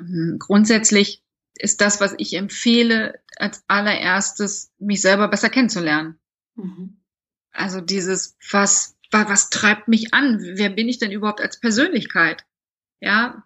[0.00, 1.22] Hm, grundsätzlich
[1.58, 6.18] ist das, was ich empfehle, als allererstes mich selber besser kennenzulernen.
[6.54, 7.00] Mhm.
[7.52, 10.38] Also dieses, was, was treibt mich an?
[10.40, 12.44] Wer bin ich denn überhaupt als Persönlichkeit?
[13.00, 13.44] Ja,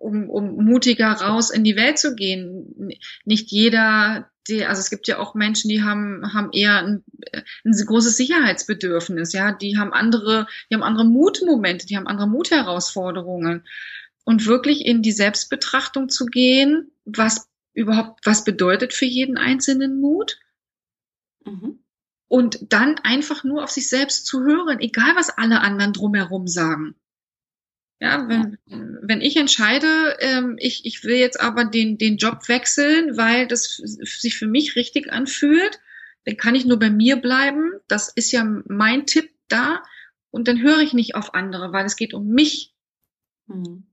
[0.00, 2.90] um, um mutiger raus in die Welt zu gehen.
[3.24, 7.04] Nicht jeder, die, also es gibt ja auch Menschen, die haben, haben eher ein,
[7.64, 13.66] ein großes Sicherheitsbedürfnis, ja, die haben andere, die haben andere Mutmomente, die haben andere Mutherausforderungen
[14.24, 20.38] und wirklich in die Selbstbetrachtung zu gehen, was überhaupt, was bedeutet für jeden Einzelnen Mut?
[21.44, 21.84] Mhm.
[22.26, 26.94] Und dann einfach nur auf sich selbst zu hören, egal was alle anderen drumherum sagen.
[28.00, 28.56] Ja, wenn,
[29.02, 33.76] wenn ich entscheide, ähm, ich, ich will jetzt aber den, den Job wechseln, weil das
[33.76, 35.80] sich für mich richtig anfühlt,
[36.24, 37.72] dann kann ich nur bei mir bleiben.
[37.88, 39.82] Das ist ja mein Tipp da.
[40.30, 42.74] Und dann höre ich nicht auf andere, weil es geht um mich.
[43.46, 43.84] Mhm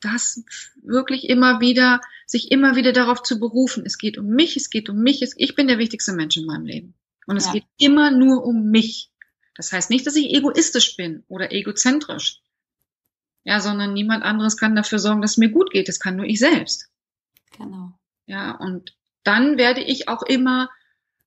[0.00, 0.44] das
[0.82, 3.84] wirklich immer wieder, sich immer wieder darauf zu berufen.
[3.86, 6.66] Es geht um mich, es geht um mich, ich bin der wichtigste Mensch in meinem
[6.66, 6.94] Leben.
[7.26, 7.52] Und es ja.
[7.52, 9.10] geht immer nur um mich.
[9.56, 12.42] Das heißt nicht, dass ich egoistisch bin oder egozentrisch.
[13.46, 15.86] Ja, sondern niemand anderes kann dafür sorgen, dass es mir gut geht.
[15.88, 16.90] Das kann nur ich selbst.
[17.56, 17.92] Genau.
[18.26, 20.68] Ja, und dann werde ich auch immer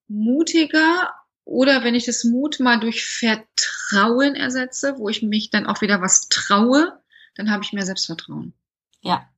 [0.09, 1.13] mutiger
[1.45, 6.01] oder wenn ich das Mut mal durch Vertrauen ersetze, wo ich mich dann auch wieder
[6.01, 7.01] was traue,
[7.35, 8.53] dann habe ich mehr Selbstvertrauen.
[9.01, 9.29] Ja.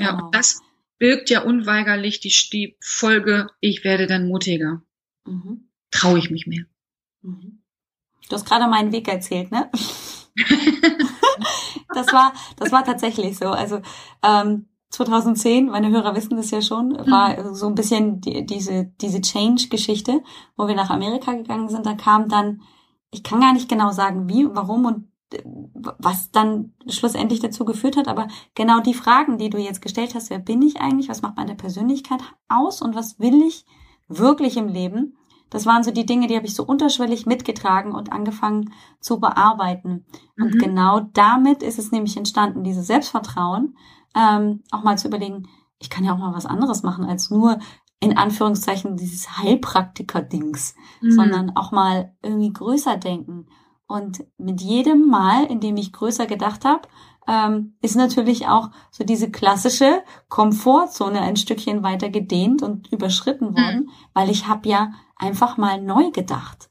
[0.00, 0.24] Ja, genau.
[0.24, 0.62] und das
[0.98, 4.82] birgt ja unweigerlich die, die Folge, ich werde dann mutiger.
[5.26, 5.68] Mhm.
[5.90, 6.64] Traue ich mich mehr.
[7.20, 7.62] Mhm.
[8.30, 9.70] Du hast gerade meinen Weg erzählt, ne?
[11.96, 13.46] das war, das war tatsächlich so.
[13.46, 13.80] Also
[14.22, 17.54] ähm, 2010, meine Hörer wissen das ja schon, war mhm.
[17.54, 20.22] so ein bisschen die, diese diese Change-Geschichte,
[20.56, 21.86] wo wir nach Amerika gegangen sind.
[21.86, 22.62] Da kam dann,
[23.10, 25.08] ich kann gar nicht genau sagen, wie, warum und
[25.98, 30.30] was dann schlussendlich dazu geführt hat, aber genau die Fragen, die du jetzt gestellt hast,
[30.30, 33.66] wer bin ich eigentlich, was macht meine Persönlichkeit aus und was will ich
[34.08, 35.16] wirklich im Leben,
[35.50, 40.04] das waren so die Dinge, die habe ich so unterschwellig mitgetragen und angefangen zu bearbeiten.
[40.38, 40.58] Und mhm.
[40.58, 43.76] genau damit ist es nämlich entstanden, dieses Selbstvertrauen,
[44.14, 47.58] ähm, auch mal zu überlegen, ich kann ja auch mal was anderes machen als nur
[48.00, 51.10] in Anführungszeichen dieses Heilpraktiker-Dings, mhm.
[51.10, 53.46] sondern auch mal irgendwie größer denken
[53.86, 56.88] Und mit jedem Mal, in dem ich größer gedacht habe,
[57.26, 63.56] ähm, ist natürlich auch so diese klassische Komfortzone ein Stückchen weiter gedehnt und überschritten mhm.
[63.56, 63.90] worden, mhm.
[64.14, 66.70] weil ich habe ja einfach mal neu gedacht.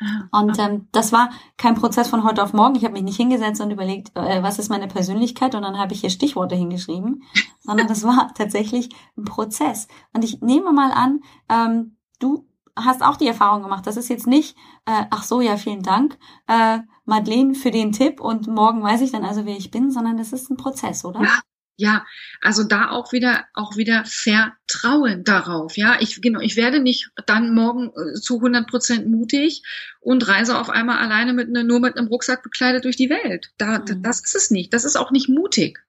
[0.00, 2.74] Ah, und ähm, das war kein Prozess von heute auf morgen.
[2.74, 5.92] Ich habe mich nicht hingesetzt und überlegt, äh, was ist meine Persönlichkeit und dann habe
[5.92, 7.22] ich hier Stichworte hingeschrieben,
[7.60, 9.88] sondern das war tatsächlich ein Prozess.
[10.12, 13.86] Und ich nehme mal an, ähm, du hast auch die Erfahrung gemacht.
[13.86, 14.56] Das ist jetzt nicht,
[14.86, 16.18] äh, ach so, ja, vielen Dank,
[16.48, 20.16] äh, Madeleine, für den Tipp und morgen weiß ich dann also, wer ich bin, sondern
[20.16, 21.22] das ist ein Prozess, oder?
[21.22, 21.40] Ja.
[21.76, 22.06] Ja,
[22.40, 25.76] also da auch wieder, auch wieder Vertrauen darauf.
[25.76, 29.64] Ja, ich, genau, ich werde nicht dann morgen äh, zu 100 Prozent mutig
[30.00, 33.50] und reise auf einmal alleine mit ne, nur mit einem Rucksack bekleidet durch die Welt.
[33.58, 34.04] Da, mhm.
[34.04, 34.72] das ist es nicht.
[34.72, 35.84] Das ist auch nicht mutig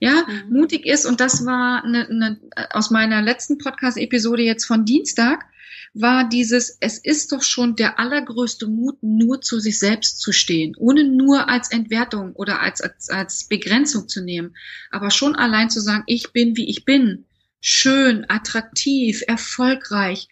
[0.00, 0.58] ja, mhm.
[0.58, 1.06] mutig ist.
[1.06, 2.40] Und das war eine, eine,
[2.70, 5.44] aus meiner letzten Podcast-Episode jetzt von Dienstag,
[5.92, 10.74] war dieses, es ist doch schon der allergrößte Mut, nur zu sich selbst zu stehen,
[10.76, 14.56] ohne nur als Entwertung oder als, als, als Begrenzung zu nehmen,
[14.90, 17.24] aber schon allein zu sagen, ich bin, wie ich bin,
[17.60, 20.28] schön, attraktiv, erfolgreich,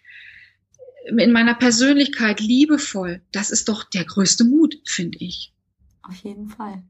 [1.05, 5.53] in meiner Persönlichkeit liebevoll, das ist doch der größte Mut, finde ich.
[6.03, 6.83] Auf jeden Fall.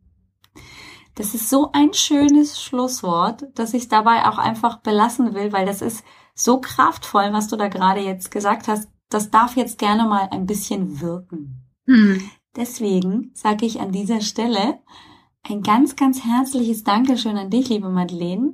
[1.16, 5.82] Das ist so ein schönes Schlusswort, dass ich dabei auch einfach belassen will, weil das
[5.82, 6.04] ist
[6.34, 8.90] so kraftvoll, was du da gerade jetzt gesagt hast.
[9.10, 11.66] Das darf jetzt gerne mal ein bisschen wirken.
[11.86, 12.30] Hm.
[12.56, 14.80] Deswegen sage ich an dieser Stelle
[15.44, 18.54] ein ganz, ganz herzliches Dankeschön an dich, liebe Madeleine,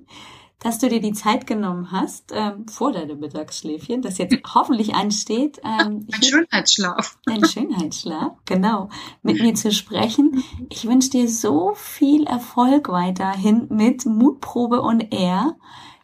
[0.60, 5.60] dass du dir die Zeit genommen hast ähm, vor deinem Mittagsschläfchen, das jetzt hoffentlich ansteht.
[5.64, 7.18] Ähm, ein Schönheitsschlaf.
[7.26, 8.89] Ein Schönheitsschlaf, genau.
[9.22, 10.43] Mit mir zu sprechen.
[10.70, 15.56] Ich wünsche dir so viel Erfolg weiterhin mit Mutprobe und Air.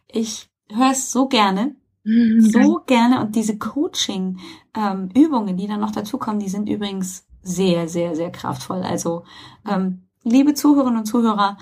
[0.06, 1.74] Ich höre es so gerne.
[2.04, 3.20] Mhm, so gerne.
[3.20, 8.82] Und diese Coaching-Übungen, ähm, die dann noch dazukommen, die sind übrigens sehr, sehr, sehr kraftvoll.
[8.82, 9.24] Also,
[9.68, 11.58] ähm, liebe Zuhörerinnen und Zuhörer,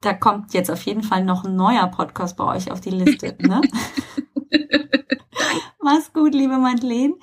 [0.00, 3.36] da kommt jetzt auf jeden Fall noch ein neuer Podcast bei euch auf die Liste.
[3.40, 3.60] Ne?
[5.82, 7.14] Mach's gut, liebe Madeleine.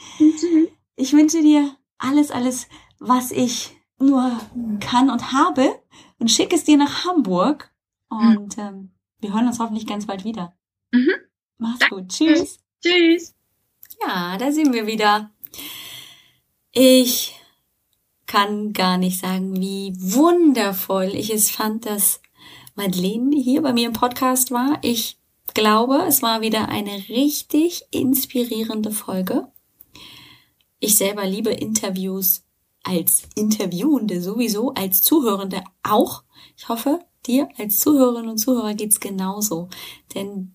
[0.95, 2.67] Ich wünsche dir alles, alles,
[2.99, 4.39] was ich nur
[4.79, 5.81] kann und habe
[6.19, 7.71] und schicke es dir nach Hamburg.
[8.09, 10.55] Und ähm, wir hören uns hoffentlich ganz bald wieder.
[10.91, 11.13] Mhm.
[11.57, 12.09] Mach's gut.
[12.09, 12.59] Tschüss.
[12.83, 13.35] Tschüss.
[14.01, 15.31] Ja, da sind wir wieder.
[16.71, 17.33] Ich
[18.27, 22.21] kann gar nicht sagen, wie wundervoll ich es fand, dass
[22.77, 24.77] Madeleine hier bei mir im Podcast war.
[24.83, 25.17] Ich
[25.55, 29.47] glaube, es war wieder eine richtig inspirierende Folge.
[30.79, 32.43] Ich selber liebe Interviews
[32.83, 36.23] als Interviewende sowieso, als Zuhörende auch.
[36.55, 39.69] Ich hoffe, dir als Zuhörerinnen und Zuhörer geht's genauso.
[40.13, 40.53] Denn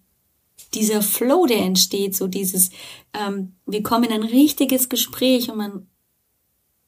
[0.75, 2.71] dieser Flow, der entsteht, so dieses,
[3.13, 5.89] ähm, wir kommen in ein richtiges Gespräch und man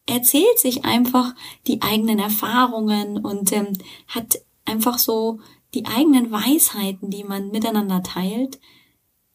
[0.06, 1.34] erzählt sich einfach
[1.66, 3.72] die eigenen Erfahrungen und ähm,
[4.06, 5.40] hat einfach so
[5.74, 8.60] die eigenen Weisheiten, die man miteinander teilt,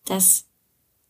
[0.05, 0.47] das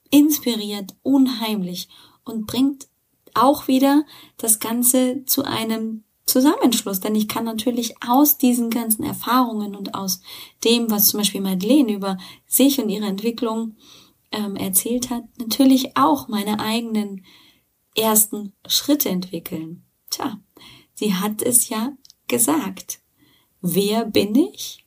[0.10, 1.88] inspiriert unheimlich
[2.24, 2.88] und bringt
[3.34, 4.06] auch wieder
[4.38, 10.22] das Ganze zu einem Zusammenschluss, denn ich kann natürlich aus diesen ganzen Erfahrungen und aus
[10.64, 13.76] dem, was zum Beispiel Madeleine über sich und ihre Entwicklung
[14.32, 17.26] ähm, erzählt hat, natürlich auch meine eigenen
[17.96, 19.86] ersten Schritte entwickeln.
[20.12, 20.40] Tja,
[20.94, 21.94] sie hat es ja
[22.28, 23.02] gesagt.
[23.62, 24.86] Wer bin ich?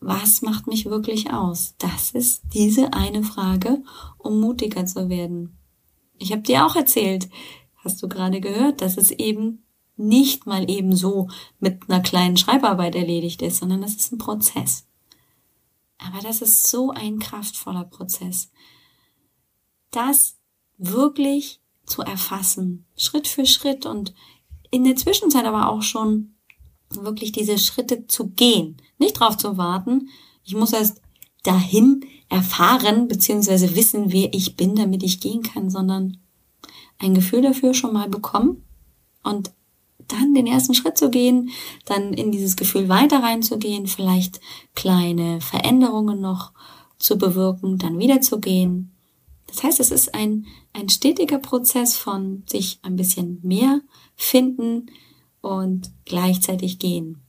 [0.00, 1.74] Was macht mich wirklich aus?
[1.78, 3.82] Das ist diese eine Frage,
[4.16, 5.56] um mutiger zu werden.
[6.18, 7.28] Ich habe dir auch erzählt,
[7.76, 9.64] hast du gerade gehört, dass es eben
[9.96, 14.86] nicht mal eben so mit einer kleinen Schreibarbeit erledigt ist, sondern das ist ein Prozess.
[15.98, 18.50] Aber das ist so ein kraftvoller Prozess.
[19.90, 20.36] Das
[20.76, 24.14] wirklich zu erfassen, Schritt für Schritt und
[24.70, 26.34] in der Zwischenzeit aber auch schon
[26.90, 30.08] wirklich diese Schritte zu gehen, nicht drauf zu warten.
[30.44, 31.02] Ich muss erst
[31.42, 36.18] dahin erfahren beziehungsweise wissen, wer ich bin, damit ich gehen kann, sondern
[36.98, 38.64] ein Gefühl dafür schon mal bekommen
[39.22, 39.52] und
[40.08, 41.50] dann den ersten Schritt zu gehen,
[41.84, 44.40] dann in dieses Gefühl weiter reinzugehen, vielleicht
[44.74, 46.52] kleine Veränderungen noch
[46.98, 48.92] zu bewirken, dann wieder zu gehen.
[49.46, 53.80] Das heißt, es ist ein, ein stetiger Prozess von sich ein bisschen mehr
[54.16, 54.86] finden,
[55.40, 57.22] und gleichzeitig gehen.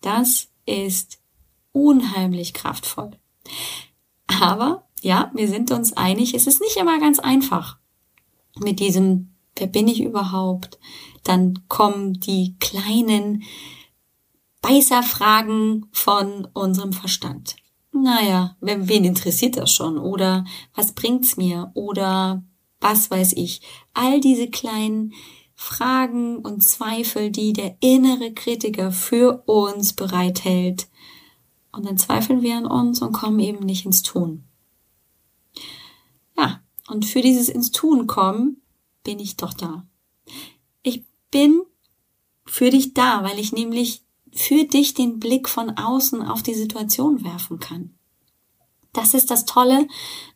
[0.00, 1.20] Das ist
[1.72, 3.12] unheimlich kraftvoll.
[4.26, 7.78] Aber ja, wir sind uns einig, es ist nicht immer ganz einfach
[8.58, 10.78] mit diesem, wer bin ich überhaupt?
[11.24, 13.42] Dann kommen die kleinen
[14.60, 17.56] Beißerfragen von unserem Verstand.
[17.92, 19.98] Naja, wen interessiert das schon?
[19.98, 20.44] Oder
[20.74, 21.70] was bringt's mir?
[21.74, 22.42] Oder
[22.80, 23.60] was weiß ich?
[23.92, 25.12] All diese kleinen
[25.62, 30.88] Fragen und Zweifel, die der innere Kritiker für uns bereithält.
[31.70, 34.44] Und dann zweifeln wir an uns und kommen eben nicht ins Tun.
[36.36, 38.60] Ja, und für dieses ins Tun kommen
[39.04, 39.86] bin ich doch da.
[40.82, 41.62] Ich bin
[42.44, 44.02] für dich da, weil ich nämlich
[44.32, 47.94] für dich den Blick von außen auf die Situation werfen kann.
[48.92, 49.86] Das ist das Tolle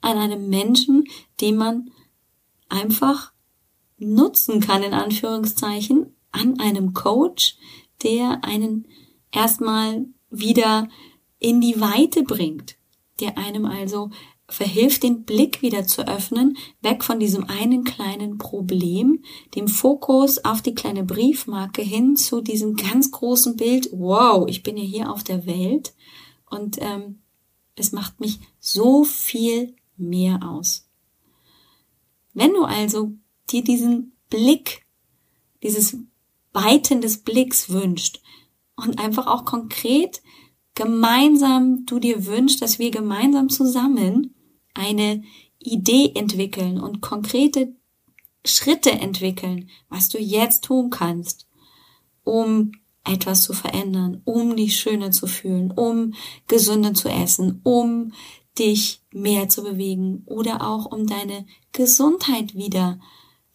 [0.01, 1.09] an einem Menschen,
[1.41, 1.91] den man
[2.68, 3.33] einfach
[3.99, 7.57] nutzen kann, in Anführungszeichen, an einem Coach,
[8.03, 8.86] der einen
[9.32, 10.88] erstmal wieder
[11.38, 12.76] in die Weite bringt,
[13.20, 14.11] der einem also
[14.49, 19.24] verhilft, den Blick wieder zu öffnen, weg von diesem einen kleinen Problem,
[19.55, 24.76] dem Fokus auf die kleine Briefmarke hin zu diesem ganz großen Bild, wow, ich bin
[24.76, 25.94] ja hier auf der Welt
[26.49, 27.22] und ähm,
[27.74, 30.88] es macht mich so viel mehr aus.
[32.32, 33.12] Wenn du also
[33.51, 34.86] dir diesen Blick,
[35.62, 35.97] dieses
[36.53, 38.20] Weiten des Blicks wünscht
[38.76, 40.22] und einfach auch konkret
[40.74, 44.34] gemeinsam du dir wünschst, dass wir gemeinsam zusammen
[44.74, 45.22] eine
[45.59, 47.74] Idee entwickeln und konkrete
[48.44, 51.49] Schritte entwickeln, was du jetzt tun kannst,
[52.22, 52.72] um
[53.05, 56.14] etwas zu verändern, um dich schöner zu fühlen, um
[56.47, 58.12] gesünder zu essen, um
[58.59, 63.01] dich mehr zu bewegen oder auch um deine Gesundheit wieder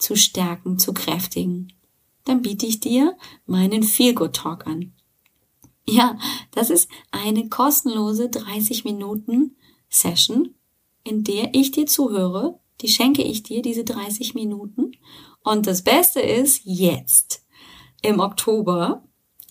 [0.02, 1.74] zu stärken, zu kräftigen,
[2.26, 4.94] dann biete ich dir meinen Feel Good Talk an.
[5.86, 6.18] Ja,
[6.52, 9.56] das ist eine kostenlose 30 Minuten
[9.90, 10.54] Session,
[11.04, 12.60] in der ich dir zuhöre.
[12.82, 14.92] Die schenke ich dir, diese 30 Minuten.
[15.44, 17.44] Und das Beste ist, jetzt,
[18.02, 19.04] im Oktober,